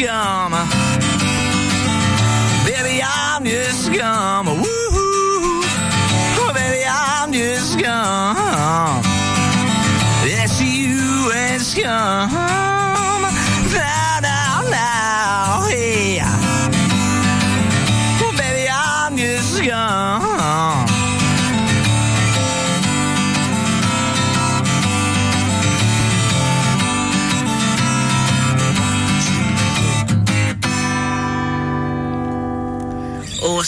Scum. 0.03 0.51
Baby, 2.65 3.01
I'm 3.01 3.45
just 3.45 3.86
scum. 3.86 4.52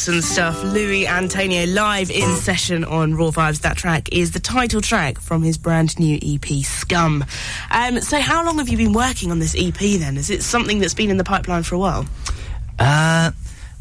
Awesome 0.05 0.21
stuff. 0.21 0.63
Louis 0.63 1.07
Antoniou 1.07 1.65
live 1.65 2.11
in 2.11 2.35
session 2.35 2.83
on 2.83 3.15
Raw 3.15 3.31
Vibes. 3.31 3.61
That 3.61 3.75
track 3.75 4.07
is 4.13 4.33
the 4.33 4.39
title 4.39 4.79
track 4.79 5.19
from 5.19 5.41
his 5.41 5.57
brand 5.57 5.97
new 5.97 6.19
EP, 6.21 6.45
Scum. 6.63 7.25
Um, 7.71 7.99
so, 8.01 8.19
how 8.19 8.45
long 8.45 8.59
have 8.59 8.69
you 8.69 8.77
been 8.77 8.93
working 8.93 9.31
on 9.31 9.39
this 9.39 9.55
EP 9.57 9.73
then? 9.73 10.15
Is 10.17 10.29
it 10.29 10.43
something 10.43 10.77
that's 10.77 10.93
been 10.93 11.09
in 11.09 11.17
the 11.17 11.23
pipeline 11.23 11.63
for 11.63 11.73
a 11.73 11.79
while? 11.79 12.05
Uh, 12.77 13.31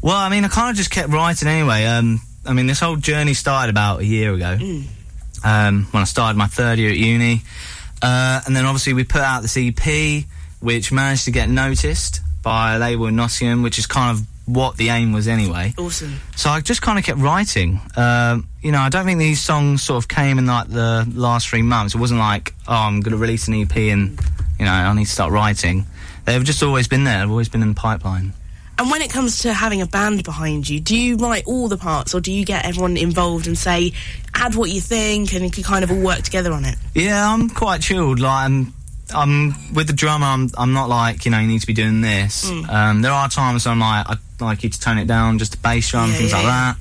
well, 0.01 0.15
I 0.15 0.29
mean, 0.29 0.43
I 0.43 0.47
kind 0.47 0.71
of 0.71 0.75
just 0.75 0.89
kept 0.89 1.09
writing 1.09 1.47
anyway. 1.47 1.85
Um, 1.85 2.19
I 2.43 2.53
mean, 2.53 2.65
this 2.65 2.79
whole 2.79 2.95
journey 2.95 3.35
started 3.35 3.69
about 3.69 3.99
a 3.99 4.05
year 4.05 4.33
ago 4.33 4.57
um, 5.43 5.87
when 5.91 6.01
I 6.01 6.05
started 6.05 6.39
my 6.39 6.47
third 6.47 6.79
year 6.79 6.89
at 6.89 6.97
uni. 6.97 7.43
Uh, 8.01 8.41
and 8.47 8.55
then 8.55 8.65
obviously 8.65 8.93
we 8.93 9.03
put 9.03 9.21
out 9.21 9.43
this 9.43 9.57
EP, 9.57 10.23
which 10.59 10.91
managed 10.91 11.25
to 11.25 11.31
get 11.31 11.49
noticed 11.49 12.21
by 12.41 12.77
a 12.77 12.79
label 12.79 13.05
in 13.05 13.15
Nottingham, 13.15 13.61
which 13.61 13.77
is 13.77 13.85
kind 13.85 14.17
of 14.17 14.25
what 14.45 14.77
the 14.77 14.89
aim 14.89 15.11
was 15.11 15.27
anyway. 15.27 15.73
Awesome. 15.77 16.19
So 16.35 16.49
I 16.49 16.61
just 16.61 16.81
kind 16.81 16.99
of 16.99 17.05
kept 17.05 17.19
writing. 17.19 17.81
Um, 17.95 18.47
you 18.61 18.71
know, 18.71 18.79
I 18.79 18.89
don't 18.89 19.05
think 19.05 19.19
these 19.19 19.41
songs 19.41 19.81
sort 19.81 20.03
of 20.03 20.07
came 20.07 20.37
in 20.37 20.45
like 20.45 20.67
the 20.69 21.07
last 21.13 21.49
three 21.49 21.61
months. 21.61 21.95
It 21.95 21.99
wasn't 21.99 22.19
like, 22.19 22.53
oh, 22.67 22.73
I'm 22.73 23.01
going 23.01 23.11
to 23.11 23.17
release 23.17 23.47
an 23.47 23.55
EP 23.55 23.75
and, 23.75 24.19
you 24.59 24.65
know, 24.65 24.71
I 24.71 24.93
need 24.93 25.05
to 25.05 25.11
start 25.11 25.31
writing. 25.31 25.85
They've 26.25 26.43
just 26.43 26.61
always 26.63 26.87
been 26.87 27.03
there. 27.03 27.19
They've 27.19 27.29
always 27.29 27.49
been 27.49 27.61
in 27.61 27.69
the 27.69 27.75
pipeline. 27.75 28.33
And 28.77 28.91
when 28.91 29.01
it 29.01 29.09
comes 29.09 29.39
to 29.43 29.53
having 29.53 29.81
a 29.81 29.85
band 29.85 30.23
behind 30.23 30.67
you, 30.67 30.81
do 30.81 30.97
you 30.97 31.15
write 31.15 31.45
all 31.47 31.69
the 31.69 31.77
parts 31.77 32.13
or 32.13 32.19
do 32.19 32.31
you 32.31 32.43
get 32.43 32.65
everyone 32.65 32.97
involved 32.97 33.47
and 33.47 33.57
say, 33.57 33.93
add 34.33 34.55
what 34.55 34.69
you 34.69 34.81
think 34.81 35.33
and 35.33 35.45
you 35.45 35.51
can 35.51 35.63
kind 35.63 35.83
of 35.83 35.91
all 35.91 35.99
work 35.99 36.23
together 36.23 36.51
on 36.51 36.65
it? 36.65 36.75
Yeah, 36.93 37.33
I'm 37.33 37.49
quite 37.49 37.81
chilled. 37.81 38.19
Like, 38.19 38.45
I'm, 38.45 38.73
I'm 39.13 39.53
with 39.73 39.87
the 39.87 39.93
drummer. 39.93 40.25
I'm, 40.25 40.49
I'm 40.57 40.73
not 40.73 40.89
like 40.89 41.25
you 41.25 41.31
know 41.31 41.39
you 41.39 41.47
need 41.47 41.61
to 41.61 41.67
be 41.67 41.73
doing 41.73 42.01
this. 42.01 42.49
Mm. 42.49 42.69
Um, 42.69 43.01
there 43.01 43.11
are 43.11 43.29
times 43.29 43.67
I'm 43.67 43.79
like 43.79 44.09
I'd 44.09 44.17
like 44.41 44.63
you 44.63 44.69
to 44.69 44.79
tone 44.79 44.97
it 44.97 45.07
down, 45.07 45.37
just 45.39 45.55
a 45.55 45.57
bass 45.57 45.89
drum, 45.91 46.09
Yeah, 46.11 46.15
things 46.17 46.31
yeah, 46.31 46.37
like 46.37 46.45
yeah. 46.45 46.73
that. 46.73 46.77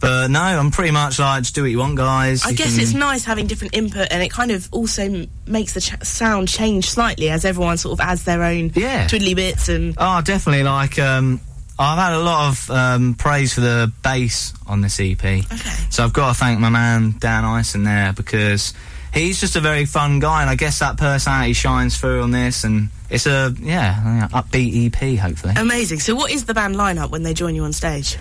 But 0.00 0.30
no, 0.30 0.40
I'm 0.40 0.70
pretty 0.70 0.92
much 0.92 1.18
like 1.18 1.42
just 1.42 1.54
do 1.54 1.60
what 1.62 1.70
you 1.70 1.78
want, 1.78 1.96
guys. 1.96 2.42
I 2.46 2.50
You 2.50 2.56
guess 2.56 2.72
can- 2.74 2.80
it's 2.80 2.94
nice 2.94 3.24
having 3.24 3.46
different 3.46 3.76
input 3.76 4.08
and 4.10 4.22
it 4.22 4.30
kind 4.30 4.50
of 4.50 4.66
also 4.72 5.02
m- 5.02 5.26
makes 5.46 5.74
the 5.74 5.82
ch- 5.82 6.02
sound 6.02 6.48
change 6.48 6.88
slightly 6.88 7.28
as 7.28 7.44
everyone 7.44 7.76
sort 7.76 8.00
of 8.00 8.06
adds 8.06 8.24
their 8.24 8.42
own 8.42 8.72
Yeah. 8.74 9.06
twiddly 9.08 9.36
bits 9.36 9.68
and 9.68 9.94
Oh, 9.98 10.22
definitely. 10.22 10.62
Like, 10.62 10.98
um, 10.98 11.38
I've 11.78 11.98
had 11.98 12.14
a 12.14 12.18
lot 12.18 12.48
of 12.48 12.70
um, 12.70 13.14
praise 13.14 13.52
for 13.52 13.60
the 13.60 13.92
bass 14.02 14.54
on 14.66 14.80
this 14.80 14.98
EP. 15.00 15.22
Okay. 15.22 15.44
So 15.90 16.02
I've 16.02 16.14
got 16.14 16.28
to 16.32 16.34
thank 16.34 16.60
my 16.60 16.70
man 16.70 17.16
Dan 17.18 17.44
Ison 17.60 17.84
there 17.84 18.14
because 18.14 18.72
he's 19.12 19.40
just 19.40 19.56
a 19.56 19.60
very 19.60 19.84
fun 19.84 20.18
guy, 20.20 20.40
and 20.42 20.50
I 20.50 20.54
guess 20.54 20.78
that 20.80 20.96
personality 20.96 21.52
shines 21.52 21.98
through 21.98 22.22
on 22.22 22.30
this. 22.30 22.64
And 22.64 22.88
it's 23.08 23.26
a 23.26 23.54
yeah, 23.60 24.02
yeah, 24.04 24.28
upbeat 24.28 24.86
EP. 24.94 25.18
Hopefully, 25.18 25.54
amazing. 25.56 26.00
So, 26.00 26.14
what 26.14 26.30
is 26.30 26.44
the 26.44 26.54
band 26.54 26.76
lineup 26.76 27.10
when 27.10 27.22
they 27.22 27.34
join 27.34 27.54
you 27.54 27.64
on 27.64 27.72
stage? 27.72 28.16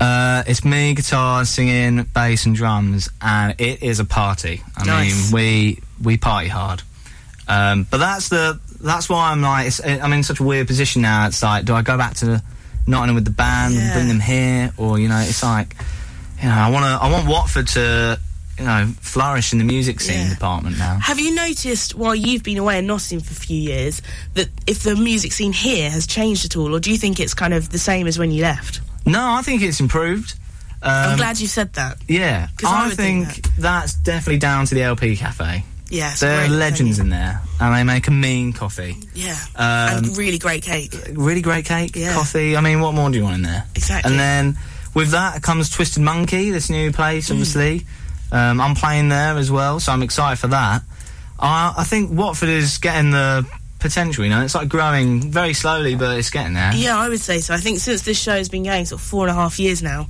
uh, 0.00 0.42
it's 0.46 0.64
me, 0.64 0.94
guitar, 0.94 1.44
singing, 1.44 2.04
bass, 2.14 2.46
and 2.46 2.54
drums, 2.56 3.10
and 3.20 3.54
it 3.60 3.82
is 3.82 4.00
a 4.00 4.04
party. 4.04 4.62
I 4.76 4.84
Nice. 4.86 5.32
mean, 5.32 5.34
we 5.34 5.82
we 6.02 6.16
party 6.16 6.48
hard. 6.48 6.82
Um, 7.48 7.86
but 7.90 7.98
that's 7.98 8.28
the 8.28 8.58
that's 8.80 9.08
why 9.10 9.30
I'm 9.32 9.42
like 9.42 9.66
it's, 9.66 9.84
I'm 9.84 10.12
in 10.12 10.22
such 10.22 10.40
a 10.40 10.42
weird 10.42 10.66
position 10.68 11.02
now. 11.02 11.26
It's 11.26 11.42
like, 11.42 11.64
do 11.66 11.74
I 11.74 11.82
go 11.82 11.98
back 11.98 12.14
to 12.16 12.42
Nottingham 12.86 13.14
with 13.16 13.24
the 13.26 13.30
band 13.30 13.74
and 13.74 13.92
bring 13.92 14.08
them 14.08 14.20
here, 14.20 14.72
or 14.78 14.98
you 14.98 15.08
know, 15.08 15.18
it's 15.18 15.42
like, 15.42 15.76
you 16.40 16.48
know, 16.48 16.54
I 16.54 16.70
want 16.70 16.84
to 16.84 17.04
I 17.04 17.10
want 17.12 17.28
Watford 17.28 17.66
to 17.68 18.18
you 18.60 18.66
know 18.66 18.86
flourish 19.00 19.52
in 19.52 19.58
the 19.58 19.64
music 19.64 20.00
scene 20.00 20.18
Yeah. 20.26 20.34
department 20.34 20.78
now. 20.78 20.98
Have 21.00 21.18
you 21.18 21.34
noticed 21.34 21.94
while 21.94 22.14
you've 22.14 22.42
been 22.42 22.58
away 22.58 22.78
in 22.78 22.86
Nottingham 22.86 23.24
for 23.24 23.32
a 23.32 23.36
few 23.36 23.58
years 23.60 24.02
that 24.34 24.48
if 24.66 24.82
the 24.82 24.94
music 24.96 25.32
scene 25.32 25.52
here 25.52 25.90
has 25.90 26.06
changed 26.06 26.44
at 26.44 26.56
all, 26.56 26.74
or 26.74 26.80
do 26.80 26.90
you 26.90 26.98
think 26.98 27.18
it's 27.18 27.34
kind 27.34 27.54
of 27.54 27.70
the 27.70 27.78
same 27.78 28.06
as 28.06 28.18
when 28.18 28.30
you 28.30 28.42
left? 28.42 28.80
No, 29.06 29.32
I 29.32 29.42
think 29.42 29.62
it's 29.62 29.80
improved. 29.80 30.34
Um, 30.82 30.90
I'm 30.92 31.16
glad 31.16 31.40
you 31.40 31.46
said 31.46 31.72
that. 31.74 31.98
Yeah, 32.08 32.48
I 32.64 32.86
I, 32.86 32.90
think 32.90 33.28
think, 33.28 33.54
that's 33.56 33.94
definitely 33.94 34.38
down 34.38 34.66
to 34.66 34.74
the 34.74 34.82
LP 34.82 35.16
Cafe. 35.16 35.64
Yeah, 35.90 36.12
it's 36.12 36.22
a 36.22 36.26
They're 36.26 36.48
legends 36.48 36.98
venue. 36.98 37.14
in 37.14 37.18
there, 37.20 37.42
and 37.60 37.74
they 37.74 37.82
make 37.82 38.06
a 38.06 38.10
mean 38.12 38.52
coffee. 38.52 38.96
Yeah, 39.14 39.36
Um, 39.56 40.04
and 40.04 40.16
really 40.16 40.38
great 40.38 40.62
cake. 40.62 40.94
really 41.12 41.42
great 41.42 41.64
cake, 41.64 41.96
Yeah. 41.96 42.14
coffee. 42.14 42.56
I 42.56 42.60
mean, 42.60 42.80
what 42.80 42.94
more 42.94 43.10
do 43.10 43.18
you 43.18 43.24
want 43.24 43.36
in 43.36 43.42
there? 43.42 43.64
Exactly. 43.74 44.10
And 44.10 44.18
then 44.20 44.56
with 44.94 45.10
that 45.10 45.42
comes 45.42 45.68
Twisted 45.68 46.02
Monkey, 46.02 46.50
this 46.50 46.70
new 46.70 46.92
place, 46.92 47.28
Mm. 47.28 47.84
Um, 48.32 48.60
I'm 48.60 48.74
playing 48.74 49.08
there 49.08 49.36
as 49.36 49.50
well, 49.50 49.80
so 49.80 49.92
I'm 49.92 50.02
excited 50.02 50.38
for 50.38 50.48
that. 50.48 50.82
I, 51.38 51.74
I 51.78 51.84
think 51.84 52.10
Watford 52.12 52.48
is 52.48 52.78
getting 52.78 53.10
the 53.10 53.46
potential. 53.78 54.24
You 54.24 54.30
know, 54.30 54.42
it's 54.42 54.54
like 54.54 54.68
growing 54.68 55.30
very 55.30 55.54
slowly, 55.54 55.96
but 55.96 56.16
it's 56.16 56.30
getting 56.30 56.54
there. 56.54 56.72
Yeah, 56.74 56.96
I 56.96 57.08
would 57.08 57.20
say 57.20 57.40
so. 57.40 57.54
I 57.54 57.58
think 57.58 57.80
since 57.80 58.02
this 58.02 58.20
show 58.20 58.34
has 58.34 58.48
been 58.48 58.62
going 58.62 58.84
sort 58.86 59.00
of 59.00 59.06
four 59.06 59.26
and 59.26 59.30
a 59.30 59.34
half 59.34 59.58
years 59.58 59.82
now, 59.82 60.08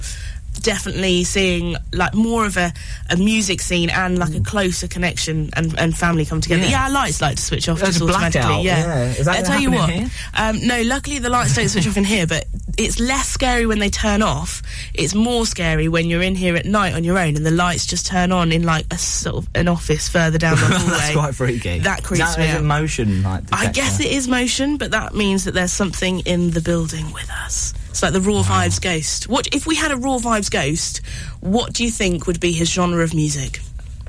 definitely 0.63 1.25
seeing 1.25 1.77
like 1.93 2.15
more 2.15 2.47
of 2.47 2.57
a, 2.57 2.73
a 3.11 3.17
music 3.17 3.61
scene 3.61 3.91
and 3.91 4.19
like 4.19 4.35
a 4.35 4.41
closer 4.41 4.89
connection 4.89 5.51
and, 5.55 5.79
and 5.79 5.97
family 5.97 6.25
come 6.25 6.41
together. 6.41 6.63
Yeah. 6.63 6.71
Yeah, 6.71 6.85
our 6.85 6.91
lights 6.91 7.21
like 7.21 7.37
to 7.37 7.43
switch 7.43 7.69
off 7.69 7.81
There's 7.81 7.99
just 7.99 8.03
automatically. 8.03 8.63
Yeah, 8.63 9.15
yeah. 9.19 9.31
I 9.33 9.43
tell 9.43 9.61
you 9.61 9.71
what. 9.71 9.91
Um, 10.35 10.67
no, 10.67 10.83
luckily 10.83 11.19
the 11.19 11.31
lights 11.31 11.55
don't 11.55 11.69
switch 11.69 11.87
off 11.87 11.97
in 11.97 12.05
here, 12.05 12.27
but 12.27 12.45
it's 12.79 13.01
less 13.01 13.29
scary 13.29 13.67
when 13.67 13.79
they 13.79 13.91
turn 13.91 14.23
off. 14.23 14.63
It's 14.95 15.15
more 15.15 15.47
scary 15.47 15.89
when 15.89 16.09
you're 16.09 16.23
in 16.23 16.35
here 16.35 16.57
at 16.57 16.65
night 16.65 16.95
on 16.95 17.05
your 17.05 17.19
own 17.19 17.37
and 17.37 17.45
the 17.45 17.51
lights 17.51 17.87
just 17.87 18.07
turn 18.07 18.33
on 18.33 18.53
in 18.53 18.63
like 18.63 18.87
a 18.91 18.99
sort 18.99 19.37
of 19.37 19.49
an 19.55 19.69
office 19.69 20.09
further 20.09 20.39
down 20.39 20.57
the 20.57 20.65
hallway. 20.67 20.91
That's 20.91 21.13
quite 21.13 21.35
freaky. 21.35 21.79
That 21.81 22.03
creeps 22.03 22.37
that, 22.37 22.39
me 22.39 22.49
out. 22.49 22.63
motion 22.63 23.23
like 23.23 23.45
I 23.53 23.71
guess 23.73 24.01
it 24.01 24.11
is 24.11 24.29
motion, 24.29 24.77
but 24.77 24.93
that 24.93 25.15
means 25.15 25.45
that 25.45 25.55
there's 25.55 25.73
something 25.73 26.21
in 26.21 26.51
the 26.51 26.61
building 26.61 27.13
with 27.13 27.31
us. 27.31 27.75
It's 27.91 28.03
like 28.03 28.13
the 28.13 28.21
Raw 28.21 28.43
Vibes 28.43 28.81
ghost. 28.81 29.29
What 29.29 29.55
if 29.55 29.67
we 29.67 29.75
had 29.77 29.91
a 29.91 29.97
Raw 29.97 30.19
Vibes 30.19 30.51
ghost? 30.51 31.01
What 31.41 31.73
do 31.73 31.85
you 31.85 31.91
think 31.91 32.27
would 32.27 32.41
be 32.41 32.53
his 32.53 32.71
genre 32.71 33.03
of 33.05 33.15
music? 33.15 33.61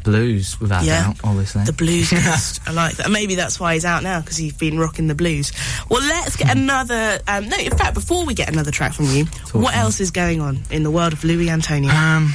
blues 0.03 0.59
without 0.59 0.83
Yeah. 0.83 1.03
doubt, 1.03 1.17
obviously. 1.23 1.63
The 1.63 1.73
blues 1.73 2.09
ghost. 2.11 2.59
I 2.65 2.71
like 2.71 2.95
that. 2.97 3.11
Maybe 3.11 3.35
that's 3.35 3.59
why 3.59 3.75
he's 3.75 3.85
out 3.85 4.01
now 4.01 4.19
because 4.19 4.35
he's 4.35 4.53
been 4.53 4.79
rocking 4.79 5.05
the 5.05 5.13
blues. 5.13 5.51
Well, 5.89 6.01
let's 6.01 6.35
get 6.35 6.49
another. 6.57 7.19
Um, 7.27 7.47
no, 7.49 7.55
in 7.57 7.69
fact, 7.77 7.93
before 7.93 8.25
we 8.25 8.33
get 8.33 8.49
another 8.49 8.71
track 8.71 8.93
from 8.93 9.05
you, 9.05 9.25
what 9.53 9.75
else 9.75 9.99
is 9.99 10.09
going 10.09 10.41
on 10.41 10.57
in 10.71 10.81
the 10.81 10.89
world 10.89 11.13
of 11.13 11.23
Louis 11.23 11.51
Antoniou? 11.51 11.91
Um, 11.91 12.33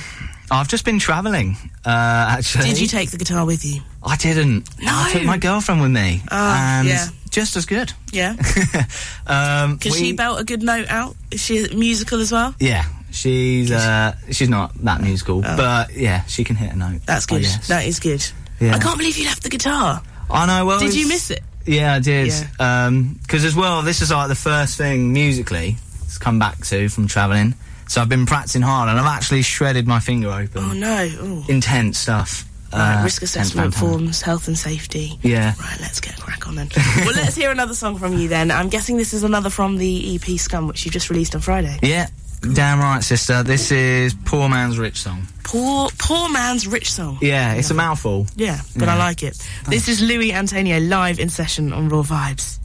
I've 0.48 0.68
just 0.68 0.84
been 0.84 1.00
travelling. 1.00 1.56
Uh, 1.84 2.36
actually, 2.38 2.66
Did 2.68 2.80
you 2.80 2.86
take 2.86 3.10
the 3.10 3.16
guitar 3.18 3.44
with 3.44 3.64
you? 3.64 3.80
I 4.00 4.14
didn't. 4.16 4.68
No, 4.80 4.92
I 4.92 5.10
took 5.12 5.24
my 5.24 5.36
girlfriend 5.38 5.80
with 5.82 5.90
me, 5.90 6.22
Oh, 6.30 6.36
and 6.56 6.86
yeah. 6.86 7.08
Just 7.36 7.54
as 7.54 7.66
good. 7.66 7.92
Yeah. 8.12 8.30
um, 9.26 9.76
Can 9.78 9.92
we- 9.92 9.98
she 9.98 10.12
belt 10.14 10.40
a 10.40 10.44
good 10.44 10.62
note 10.62 10.88
out? 10.88 11.14
Is 11.30 11.40
she 11.42 11.68
musical 11.74 12.20
as 12.22 12.32
well? 12.32 12.54
Yeah, 12.58 12.84
she's 13.10 13.70
uh, 13.70 14.16
she's 14.30 14.48
not 14.48 14.72
that 14.84 15.02
musical, 15.02 15.42
Oh. 15.44 15.56
but 15.56 15.94
yeah, 15.94 16.24
she 16.24 16.44
can 16.44 16.56
hit 16.56 16.72
a 16.72 16.76
note. 16.76 17.02
That's 17.04 17.26
good. 17.26 17.44
That 17.68 17.86
is 17.86 18.00
good. 18.00 18.24
Yeah. 18.58 18.74
I 18.74 18.78
can't 18.78 18.96
believe 18.96 19.18
you 19.18 19.26
left 19.26 19.42
the 19.42 19.50
guitar. 19.50 20.02
I 20.30 20.46
know. 20.46 20.64
Well, 20.64 20.80
Did 20.80 20.94
you 20.94 21.06
miss 21.08 21.30
it? 21.30 21.42
Yeah, 21.66 21.94
I 21.94 21.98
did. 21.98 22.32
Because 22.56 23.44
as 23.44 23.54
well, 23.54 23.82
this 23.82 24.00
is 24.00 24.10
like 24.10 24.28
the 24.28 24.34
first 24.34 24.78
thing 24.78 25.12
musically 25.12 25.76
to 26.12 26.18
come 26.18 26.38
back 26.38 26.64
to 26.64 26.88
from 26.88 27.06
travelling. 27.06 27.54
So 27.88 28.00
I've 28.00 28.08
been 28.08 28.24
practicing 28.24 28.62
hard, 28.62 28.88
and 28.88 28.98
I've 28.98 29.06
actually 29.14 29.42
shredded 29.42 29.86
my 29.86 30.00
finger 30.00 30.30
open. 30.30 30.64
Oh 30.64 30.72
no. 30.72 31.04
Ooh. 31.22 31.44
Intense 31.48 31.98
stuff. 31.98 32.44
Right, 32.76 33.00
Uh, 33.00 33.04
risk 33.04 33.22
assessment 33.22 33.74
forms, 33.74 34.20
health 34.22 34.48
and 34.48 34.58
safety. 34.58 35.18
Yeah. 35.22 35.54
Right, 35.60 35.78
let's 35.80 36.00
get 36.00 36.18
a 36.18 36.20
crack 36.20 36.46
on 36.46 36.54
then. 36.56 36.68
well, 36.98 37.14
let's 37.14 37.34
hear 37.34 37.50
another 37.50 37.74
song 37.74 37.96
from 37.98 38.16
you 38.18 38.28
then. 38.28 38.50
I'm 38.50 38.68
guessing 38.68 38.96
this 38.98 39.14
is 39.14 39.22
another 39.22 39.50
from 39.50 39.76
the 39.78 40.14
EP 40.16 40.38
Scum, 40.38 40.68
which 40.68 40.84
you 40.84 40.90
just 40.90 41.08
released 41.10 41.34
on 41.34 41.40
Friday. 41.40 41.78
Yeah, 41.82 42.06
damn 42.54 42.78
right, 42.78 43.02
sister. 43.02 43.42
This 43.42 43.70
is 43.72 44.14
Poor 44.26 44.48
Man's 44.48 44.78
Rich 44.78 44.98
Song. 45.00 45.26
Poor, 45.44 45.88
poor 45.96 46.28
man's 46.28 46.66
rich 46.66 46.90
song. 46.92 47.18
Yeah, 47.22 47.54
it's 47.54 47.70
a 47.70 47.74
mouthful. 47.74 48.26
Yeah, 48.34 48.58
but 48.76 48.88
I 48.88 48.96
like 48.98 49.22
it. 49.22 49.38
This 49.68 49.86
is 49.88 50.02
Louis 50.02 50.32
Antoniou 50.32 50.80
live 50.80 51.20
in 51.20 51.28
session 51.28 51.72
on 51.72 51.88
Raw 51.88 52.02
Vibes. 52.02 52.58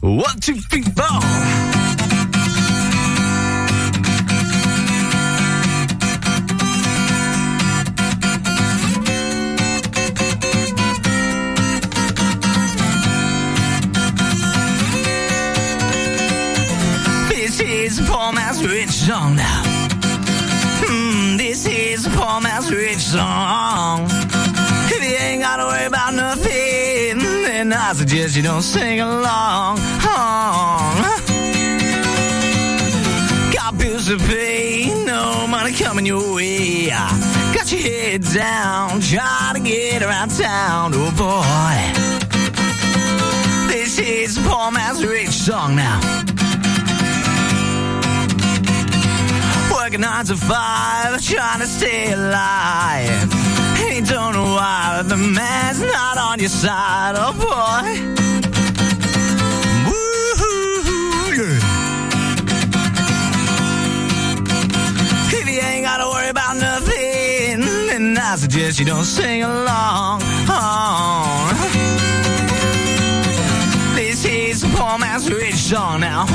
One, 0.00 0.38
two, 0.38 0.54
three, 0.70 0.82
four. 0.82 1.20
This 1.20 1.77
song 19.08 19.36
now. 19.36 19.62
Hmm, 20.84 21.38
this 21.38 21.66
is 21.66 22.04
a 22.04 22.10
poor 22.10 22.42
man's 22.42 22.70
rich 22.70 22.98
song. 22.98 24.06
If 24.94 25.02
you 25.02 25.16
ain't 25.16 25.40
gotta 25.40 25.64
worry 25.64 25.86
about 25.86 26.12
nothing, 26.12 27.18
then 27.46 27.72
I 27.72 27.94
suggest 27.94 28.36
you 28.36 28.42
don't 28.42 28.60
sing 28.60 29.00
along. 29.00 29.76
Got 33.56 33.78
bills 33.78 34.08
to 34.08 34.18
pay, 34.18 34.92
no 35.06 35.46
money 35.46 35.72
coming 35.72 36.04
your 36.04 36.34
way. 36.34 36.88
Got 36.88 37.72
your 37.72 37.80
head 37.80 38.22
down, 38.34 39.00
trying 39.00 39.54
to 39.54 39.60
get 39.60 40.02
around 40.02 40.32
town. 40.36 40.92
Oh 40.94 41.10
boy, 41.24 41.78
this 43.72 43.98
is 43.98 44.36
a 44.36 44.42
poor 44.42 44.70
man's 44.70 45.02
rich 45.02 45.30
song 45.30 45.76
now. 45.76 46.17
Working 49.88 50.02
nine 50.02 50.22
to 50.22 50.36
five, 50.36 51.18
trying 51.22 51.60
to 51.60 51.66
stay 51.66 52.12
alive. 52.12 53.32
And 53.80 53.94
you 53.96 54.04
don't 54.04 54.34
know 54.34 54.44
why 54.44 55.02
the 55.02 55.16
man's 55.16 55.80
not 55.80 56.18
on 56.18 56.38
your 56.40 56.50
side, 56.50 57.14
oh 57.16 57.32
boy. 57.32 57.88
If 65.38 65.48
you 65.48 65.60
ain't 65.60 65.84
gotta 65.86 66.06
worry 66.10 66.28
about 66.28 66.56
nothing, 66.56 67.60
then 67.88 68.18
I 68.18 68.36
suggest 68.36 68.78
you 68.78 68.84
don't 68.84 69.04
sing 69.04 69.42
along. 69.42 70.20
Oh. 70.50 71.48
This 73.94 74.22
is 74.26 74.64
a 74.64 74.68
poor 74.68 74.98
man's 74.98 75.30
rich 75.32 75.54
song 75.54 76.00
now. 76.00 76.26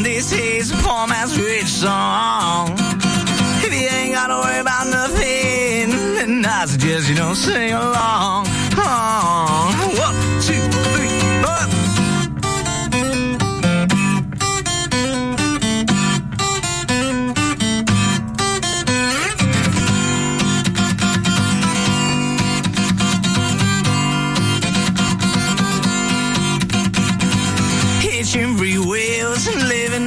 This 0.00 0.32
is 0.32 0.70
a 0.72 0.76
poor 0.76 1.06
man's 1.06 1.38
rich 1.38 1.66
song. 1.66 2.74
If 3.62 3.72
you 3.72 3.88
ain't 3.88 4.14
gotta 4.14 4.36
worry 4.36 4.58
about 4.58 4.86
nothing, 4.86 5.90
then 6.16 6.44
I 6.46 6.64
suggest 6.64 7.10
you 7.10 7.14
don't 7.14 7.36
sing 7.36 7.72
along. 7.72 8.46
Oh. 8.78 10.21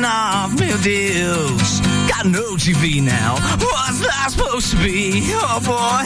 Off 0.06 0.60
meal 0.60 0.78
deals. 0.78 1.82
Got 2.08 2.26
no 2.28 2.56
TV 2.56 3.02
now. 3.02 3.34
What's 3.34 4.00
that 4.00 4.28
supposed 4.30 4.72
to 4.72 4.78
be? 4.78 5.22
Oh 5.34 5.60
boy. 5.66 6.06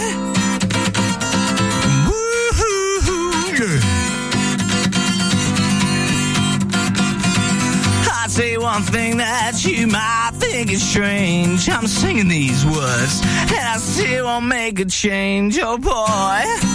Woo-hoo, 2.07 3.31
yeah. 3.59 3.79
I'd 8.23 8.31
say 8.31 8.57
one 8.57 8.83
thing 8.83 9.17
that 9.17 9.65
you 9.65 9.87
might 9.87 10.31
think 10.35 10.71
is 10.71 10.81
strange. 10.81 11.69
I'm 11.69 11.87
singing 11.87 12.27
these 12.29 12.65
words, 12.65 13.21
and 13.21 13.67
I 13.67 13.77
still 13.77 14.25
won't 14.25 14.45
make 14.45 14.79
a 14.79 14.85
change. 14.85 15.59
Oh 15.61 15.77
boy. 15.77 16.68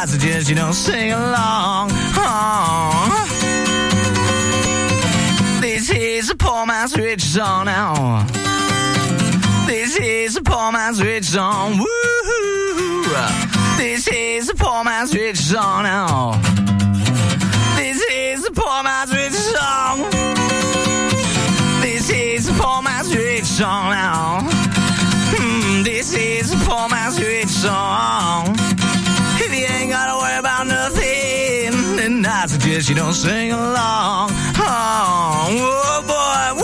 I 0.00 0.04
you 0.48 0.54
don't 0.54 0.74
sing 0.74 1.10
along. 1.10 1.90
Oh. 1.92 3.26
This 5.60 5.90
is 5.90 6.30
a 6.30 6.36
poor 6.36 6.64
man's 6.66 6.96
rich 6.96 7.20
song 7.20 7.64
now. 7.64 8.24
This 9.66 9.98
is 9.98 10.36
a 10.36 10.42
poor 10.42 10.70
man's 10.70 11.02
rich 11.02 11.24
song. 11.24 11.78
Woo! 11.78 13.02
This 13.76 14.06
is 14.06 14.48
a 14.48 14.54
poor 14.54 14.84
man's 14.84 15.12
rich 15.16 15.36
song 15.36 15.82
now. 15.82 16.40
This 17.74 18.00
is 18.08 18.46
a 18.46 18.52
poor 18.52 18.84
man's 18.84 19.12
rich 19.12 19.32
song. 19.32 20.08
This 21.80 22.08
is 22.08 22.48
a 22.48 22.52
poor 22.52 22.82
man's 22.82 23.16
rich 23.16 23.42
song 23.42 23.90
now. 23.90 24.42
Hmm, 25.34 25.82
this 25.82 26.14
is 26.14 26.52
a 26.52 26.56
poor 26.58 26.88
man's 26.88 27.20
rich 27.20 27.48
song. 27.48 28.67
I 32.78 32.80
suggest 32.80 32.90
you 32.90 32.94
don't 32.94 33.12
sing 33.12 33.50
along. 33.50 34.30
Oh, 34.30 35.48
oh 35.50 36.02
boy, 36.06 36.62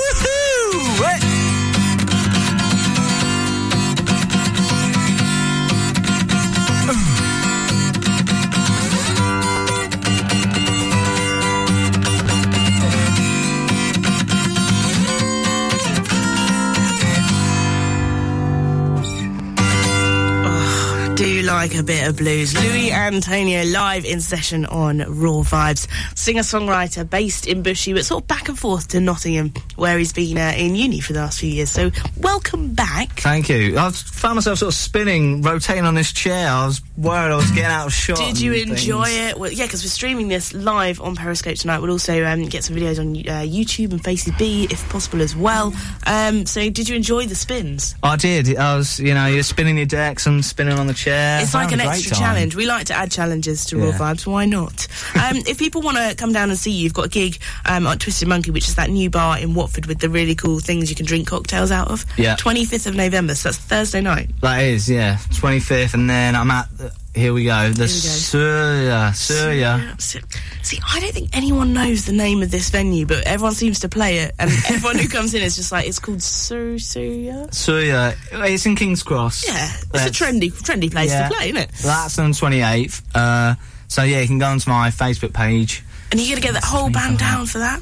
like 21.64 21.78
a 21.78 21.82
bit 21.82 22.06
of 22.06 22.18
blues. 22.18 22.54
Louis 22.54 22.92
Antoniou 22.92 23.64
live 23.72 24.04
in 24.04 24.20
session 24.20 24.66
on 24.66 24.98
Raw 24.98 25.40
Vibes. 25.40 25.88
Singer 26.14 26.42
songwriter 26.42 27.08
based 27.08 27.46
in 27.46 27.62
Bushey, 27.62 27.94
but 27.94 28.04
sort 28.04 28.22
of 28.22 28.28
back 28.28 28.50
and 28.50 28.58
forth 28.58 28.88
to 28.88 29.00
Nottingham, 29.00 29.54
where 29.76 29.96
he's 29.96 30.12
been 30.12 30.36
uh, 30.36 30.52
in 30.54 30.74
uni 30.74 31.00
for 31.00 31.14
the 31.14 31.20
last 31.20 31.40
few 31.40 31.48
years. 31.48 31.70
So, 31.70 31.90
welcome 32.18 32.74
back. 32.74 33.20
Thank 33.20 33.48
you. 33.48 33.78
I 33.78 33.90
found 33.92 34.34
myself 34.34 34.58
sort 34.58 34.74
of 34.74 34.74
spinning, 34.74 35.40
rotating 35.40 35.86
on 35.86 35.94
this 35.94 36.12
chair. 36.12 36.50
I 36.50 36.66
was 36.66 36.82
worried 36.98 37.32
I 37.32 37.36
was 37.36 37.50
getting 37.50 37.64
out 37.64 37.86
of 37.86 37.94
shot. 37.94 38.18
Did 38.18 38.38
you 38.38 38.52
enjoy 38.52 39.04
things. 39.04 39.30
it? 39.32 39.38
Well, 39.38 39.50
yeah, 39.50 39.64
because 39.64 39.82
we're 39.82 39.88
streaming 39.88 40.28
this 40.28 40.52
live 40.52 41.00
on 41.00 41.16
Periscope 41.16 41.56
tonight. 41.56 41.78
We'll 41.78 41.92
also 41.92 42.26
um, 42.26 42.44
get 42.44 42.64
some 42.64 42.76
videos 42.76 42.98
on 42.98 43.16
uh, 43.16 43.40
YouTube 43.40 43.92
and 43.92 44.04
Faces 44.04 44.34
B, 44.36 44.68
if 44.70 44.86
possible, 44.90 45.22
as 45.22 45.34
well. 45.34 45.72
Um, 46.06 46.44
so, 46.44 46.68
did 46.68 46.90
you 46.90 46.94
enjoy 46.94 47.24
the 47.24 47.34
spins? 47.34 47.94
I 48.02 48.16
did. 48.16 48.54
I 48.54 48.76
was, 48.76 49.00
you 49.00 49.14
know, 49.14 49.26
you're 49.28 49.42
spinning 49.42 49.78
your 49.78 49.86
decks 49.86 50.26
and 50.26 50.44
spinning 50.44 50.78
on 50.78 50.88
the 50.88 50.94
chair. 50.94 51.40
It's 51.40 51.53
I 51.54 51.64
like 51.64 51.72
an 51.72 51.80
extra 51.80 52.12
time. 52.12 52.20
challenge. 52.20 52.56
We 52.56 52.66
like 52.66 52.86
to 52.86 52.94
add 52.94 53.10
challenges 53.10 53.64
to 53.66 53.78
Raw 53.78 53.92
Vibes. 53.92 54.26
Why 54.26 54.44
not? 54.44 54.86
Um, 55.14 55.36
if 55.46 55.58
people 55.58 55.82
want 55.82 55.96
to 55.96 56.14
come 56.16 56.32
down 56.32 56.50
and 56.50 56.58
see 56.58 56.70
you, 56.70 56.84
you've 56.84 56.94
got 56.94 57.06
a 57.06 57.08
gig 57.08 57.38
um, 57.64 57.86
at 57.86 58.00
Twisted 58.00 58.28
Monkey, 58.28 58.50
which 58.50 58.68
is 58.68 58.74
that 58.76 58.90
new 58.90 59.10
bar 59.10 59.38
in 59.38 59.54
Watford 59.54 59.86
with 59.86 59.98
the 60.00 60.08
really 60.08 60.34
cool 60.34 60.58
things 60.58 60.90
you 60.90 60.96
can 60.96 61.06
drink 61.06 61.28
cocktails 61.28 61.70
out 61.70 61.88
of. 61.88 62.04
Yeah. 62.16 62.36
25th 62.36 62.86
of 62.86 62.94
November, 62.94 63.34
so 63.34 63.48
that's 63.48 63.58
Thursday 63.58 64.00
night. 64.00 64.30
That 64.40 64.62
is, 64.62 64.88
yeah, 64.90 65.16
25th, 65.30 65.94
and 65.94 66.08
then 66.08 66.34
I'm 66.36 66.50
at. 66.50 66.68
The, 66.76 66.92
here 67.14 67.32
we 67.32 67.44
go. 67.44 67.70
The 67.70 67.86
Here 67.86 68.82
we 68.82 68.88
go. 68.88 69.12
Surya, 69.12 69.12
Surya. 69.14 69.96
See, 69.98 70.80
I 70.86 71.00
don't 71.00 71.12
think 71.12 71.36
anyone 71.36 71.72
knows 71.72 72.06
the 72.06 72.12
name 72.12 72.42
of 72.42 72.50
this 72.50 72.70
venue, 72.70 73.06
but 73.06 73.24
everyone 73.24 73.54
seems 73.54 73.80
to 73.80 73.88
play 73.88 74.18
it, 74.18 74.34
and 74.38 74.50
everyone 74.68 74.98
who 74.98 75.08
comes 75.08 75.34
in 75.34 75.42
is 75.42 75.56
just 75.56 75.72
like, 75.72 75.86
it's 75.86 75.98
called 75.98 76.22
Sur 76.22 76.78
Surya. 76.78 77.48
Surya. 77.52 78.14
It's 78.32 78.66
in 78.66 78.76
King's 78.76 79.02
Cross. 79.02 79.46
Yeah, 79.46 79.68
it's 79.94 80.20
a 80.20 80.24
trendy, 80.24 80.50
trendy 80.50 80.90
place 80.90 81.10
yeah. 81.10 81.28
to 81.28 81.34
play, 81.34 81.50
isn't 81.50 81.58
it? 81.58 81.70
That's 81.82 82.18
on 82.18 82.30
the 82.30 82.36
28th. 82.36 83.02
Uh, 83.14 83.54
so 83.88 84.02
yeah, 84.02 84.20
you 84.20 84.26
can 84.26 84.38
go 84.38 84.46
onto 84.46 84.70
my 84.70 84.88
Facebook 84.90 85.32
page. 85.32 85.82
And 86.10 86.20
you're 86.20 86.36
gonna 86.36 86.46
get 86.46 86.54
that 86.54 86.64
whole 86.64 86.90
band 86.90 87.18
down 87.18 87.46
for 87.46 87.58
that. 87.58 87.80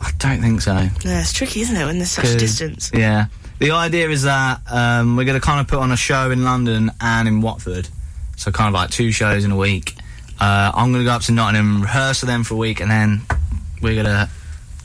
I 0.00 0.10
don't 0.18 0.40
think 0.40 0.60
so. 0.60 0.74
Yeah, 0.74 1.20
it's 1.20 1.32
tricky, 1.32 1.60
isn't 1.62 1.76
it, 1.76 1.84
when 1.84 1.98
there's 1.98 2.10
such 2.10 2.38
distance? 2.38 2.90
Yeah. 2.92 3.26
The 3.58 3.70
idea 3.70 4.10
is 4.10 4.24
that 4.24 4.60
um, 4.70 5.16
we're 5.16 5.24
going 5.24 5.40
to 5.40 5.44
kind 5.44 5.60
of 5.60 5.68
put 5.68 5.78
on 5.78 5.90
a 5.90 5.96
show 5.96 6.30
in 6.30 6.44
London 6.44 6.90
and 7.00 7.26
in 7.26 7.40
Watford. 7.40 7.88
So 8.36 8.50
kind 8.52 8.68
of 8.68 8.74
like 8.74 8.90
two 8.90 9.10
shows 9.12 9.44
in 9.44 9.50
a 9.50 9.56
week. 9.56 9.94
Uh, 10.38 10.70
I'm 10.74 10.92
going 10.92 11.04
to 11.04 11.08
go 11.08 11.12
up 11.14 11.22
to 11.22 11.32
Nottingham, 11.32 11.82
rehearse 11.82 12.20
for 12.20 12.26
them 12.26 12.44
for 12.44 12.54
a 12.54 12.58
week, 12.58 12.80
and 12.80 12.90
then 12.90 13.22
we're 13.80 13.94
going 13.94 14.04
to 14.06 14.28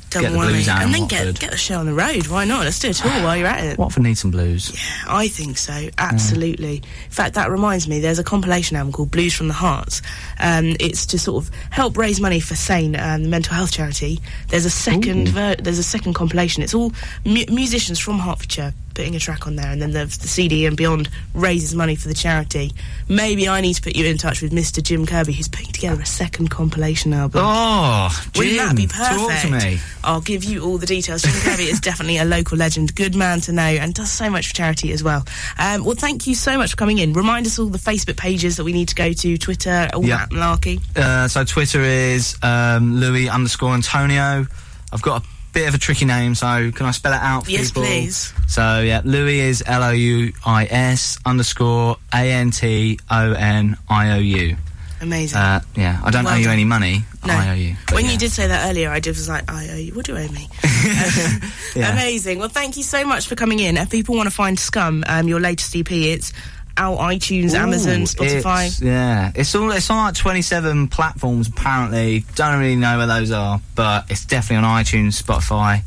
Get 0.10 0.24
the 0.30 0.38
blues 0.38 0.68
out 0.68 0.82
and 0.82 0.94
then 0.94 1.08
get, 1.08 1.20
Watford. 1.26 1.40
get 1.40 1.52
the 1.52 1.58
show 1.58 1.80
on 1.80 1.86
the 1.86 1.94
road. 1.94 2.28
Why 2.28 2.44
not? 2.44 2.66
Let's 2.66 2.80
do 2.80 2.90
a 2.90 2.94
tour 2.94 3.10
while 3.24 3.38
you're 3.38 3.48
at 3.48 3.64
it. 3.64 3.78
Watford 3.78 4.04
need 4.04 4.18
some 4.18 4.30
blues. 4.30 4.70
Yeah, 4.74 5.06
I 5.08 5.30
think 5.30 5.58
so, 5.58 5.88
absolutely. 5.98 6.78
In 7.06 7.12
fact, 7.12 7.36
that 7.36 7.50
reminds 7.50 7.88
me, 7.88 8.02
there's 8.02 8.20
a 8.20 8.24
compilation 8.24 8.76
album 8.76 8.92
called 8.92 9.10
Blues 9.10 9.34
from 9.34 9.48
the 9.48 9.54
Hearts. 9.54 10.02
Um, 10.38 10.76
it's 10.82 11.06
to 11.08 11.18
sort 11.20 11.46
of 11.46 11.52
help 11.70 11.98
raise 11.98 12.20
money 12.20 12.42
for 12.42 12.56
SANE, 12.56 12.98
um, 13.00 13.24
the 13.24 13.30
mental 13.30 13.54
health 13.56 13.72
charity. 13.72 14.20
There's 14.50 14.66
a 14.66 14.70
second 14.70 15.30
ver- 15.30 15.56
there's 15.56 15.80
a 15.80 15.84
second 15.84 16.14
compilation. 16.14 16.62
It's 16.62 16.74
all 16.74 16.92
mu- 17.26 17.46
musicians 17.50 17.98
from 17.98 18.20
Hertfordshire 18.20 18.74
putting 18.94 19.16
a 19.16 19.20
track 19.20 19.48
on 19.48 19.56
there, 19.56 19.72
and 19.72 19.82
then 19.82 19.92
the, 19.92 20.06
the 20.06 20.28
CD 20.28 20.66
and 20.66 20.76
beyond 20.78 21.10
raises 21.34 21.74
money 21.76 21.96
for 21.96 22.08
the 22.08 22.14
charity. 22.14 22.72
Maybe 23.08 23.48
I 23.48 23.62
need 23.62 23.74
to 23.76 23.82
put 23.82 23.96
you 23.96 24.06
in 24.06 24.18
touch 24.18 24.42
with 24.42 24.52
Mr. 24.52 24.82
Jim 24.84 25.06
Kirby, 25.06 25.34
who's 25.34 25.48
putting 25.48 25.72
together 25.72 26.02
a 26.02 26.06
second 26.06 26.50
compilation 26.50 27.14
album. 27.14 27.42
Oh, 27.44 28.10
Wouldn't 28.36 28.58
that 28.58 28.76
be 28.76 28.88
Jim, 28.88 28.90
perfect? 28.98 29.20
Talk 29.20 29.42
to 29.62 29.66
me. 29.68 29.80
I'll 30.04 30.22
give 30.22 30.44
you 30.44 30.64
all 30.64 30.78
the 30.78 30.86
details. 30.86 31.22
Jim 31.24 31.34
Kirby 31.42 31.64
is 31.64 31.80
definitely 31.80 32.18
a 32.18 32.26
local 32.26 32.58
legend, 32.58 32.96
good 32.96 33.16
man 33.16 33.42
to 33.42 33.52
know, 33.52 33.62
and 33.62 33.94
does 33.94 34.12
so 34.12 34.30
much 34.30 34.48
for 34.50 34.54
charity 34.56 34.92
as 34.92 35.04
well. 35.04 35.26
Um, 35.58 35.84
well, 35.84 35.96
thank 35.96 36.28
you 36.28 36.36
so 36.36 36.58
much 36.58 36.72
for 36.72 36.78
coming 36.78 36.98
in. 36.98 37.14
Remind 37.14 37.46
us 37.46 37.58
all 37.60 37.68
the 37.68 37.78
Facebook 37.78 38.18
pages 38.18 38.58
that 38.58 38.64
we 38.64 38.74
need 38.74 38.90
to 38.90 38.96
go 38.96 39.14
to, 39.14 39.38
Twitter, 39.38 39.90
all 39.94 40.06
Yeah. 40.06 40.18
that 40.26 40.30
malarkey. 40.30 40.82
Uh, 40.98 41.28
so 41.28 41.44
Twitter 41.44 41.82
is 41.82 42.36
um, 42.44 42.96
Louis 43.00 43.30
underscore 43.30 43.74
Antoniou. 43.74 44.48
I've 44.94 45.02
got 45.02 45.24
a 45.24 45.26
bit 45.54 45.68
of 45.68 45.76
a 45.76 45.78
tricky 45.78 46.06
name, 46.06 46.36
so 46.36 46.72
can 46.72 46.86
I 46.86 46.92
spell 46.92 47.14
it 47.14 47.22
out 47.22 47.46
for 47.46 47.52
Yes, 47.52 47.70
people? 47.72 47.84
please. 47.84 48.34
So 48.48 48.82
yeah, 48.82 49.02
Louis 49.04 49.40
is 49.40 49.64
L 49.66 49.84
O 49.84 49.92
U 49.92 50.34
I 50.46 50.66
S 50.66 51.18
underscore 51.26 51.98
A 52.14 52.32
N 52.32 52.52
T 52.52 53.00
O 53.10 53.34
N 53.34 53.78
I 53.90 54.12
O 54.12 54.20
U. 54.20 54.56
Amazing. 55.02 55.40
Uh, 55.40 55.62
yeah, 55.76 56.00
I 56.04 56.12
don't 56.12 56.26
Well 56.26 56.36
owe 56.36 56.38
you 56.38 56.50
any 56.50 56.64
money. 56.64 57.02
no. 57.26 57.34
I 57.34 57.50
owe 57.50 57.54
you. 57.54 57.76
when 57.92 58.06
yeah. 58.06 58.12
you 58.12 58.18
did 58.20 58.30
say 58.32 58.46
that 58.48 58.70
earlier, 58.70 58.92
I 58.92 59.00
did 59.00 59.10
was 59.10 59.28
like, 59.28 59.50
I 59.52 59.68
owe 59.72 59.76
you. 59.76 59.94
What 59.96 60.06
do 60.06 60.14
you 60.14 60.20
owe 60.20 60.28
me? 60.32 60.48
Yeah. 61.74 61.94
Amazing. 61.94 62.38
Well, 62.40 62.50
thank 62.50 62.76
you 62.76 62.84
so 62.84 63.06
much 63.06 63.28
for 63.28 63.36
coming 63.36 63.60
in. 63.60 63.78
If 63.78 63.90
people 63.90 64.16
want 64.16 64.28
to 64.28 64.36
find 64.36 64.60
Scum, 64.60 65.06
um, 65.08 65.28
your 65.30 65.40
latest 65.40 65.74
EP, 65.76 65.90
it's 65.90 66.34
out 66.78 66.98
iTunes, 67.00 67.54
Amazon, 67.54 68.02
Spotify. 68.02 68.68
it's- 68.68 68.82
yeah, 68.82 69.32
it's 69.36 69.54
all 69.56 69.72
it's 69.72 69.90
on 69.90 70.06
like 70.06 70.16
27 70.16 70.88
platforms 70.88 71.48
apparently. 71.48 72.26
Don't 72.36 72.60
really 72.60 72.76
know 72.76 72.98
where 72.98 73.08
those 73.08 73.32
are, 73.32 73.62
but 73.76 74.06
it's 74.10 74.26
definitely 74.26 74.66
on 74.68 74.84
iTunes, 74.84 75.22
Spotify, 75.22 75.82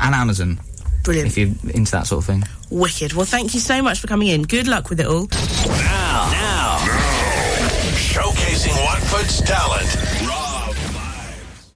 and 0.00 0.14
Amazon 0.14 0.60
Brilliant. 1.04 1.28
if 1.28 1.38
you're 1.38 1.72
into 1.74 1.90
that 1.92 2.06
sort 2.06 2.22
of 2.22 2.26
thing. 2.26 2.44
Wicked. 2.70 3.12
Well, 3.12 3.26
thank 3.26 3.54
you 3.54 3.60
so 3.60 3.80
much 3.82 4.00
for 4.00 4.06
coming 4.08 4.28
in. 4.28 4.42
Good 4.42 4.66
luck 4.66 4.90
with 4.90 5.00
it 5.00 5.06
all. 5.06 5.28
Now, 5.66 6.30
Now, 6.30 6.30
now, 6.32 6.78
showcasing 7.96 8.74
Watford's 8.84 9.40
talent. 9.42 9.88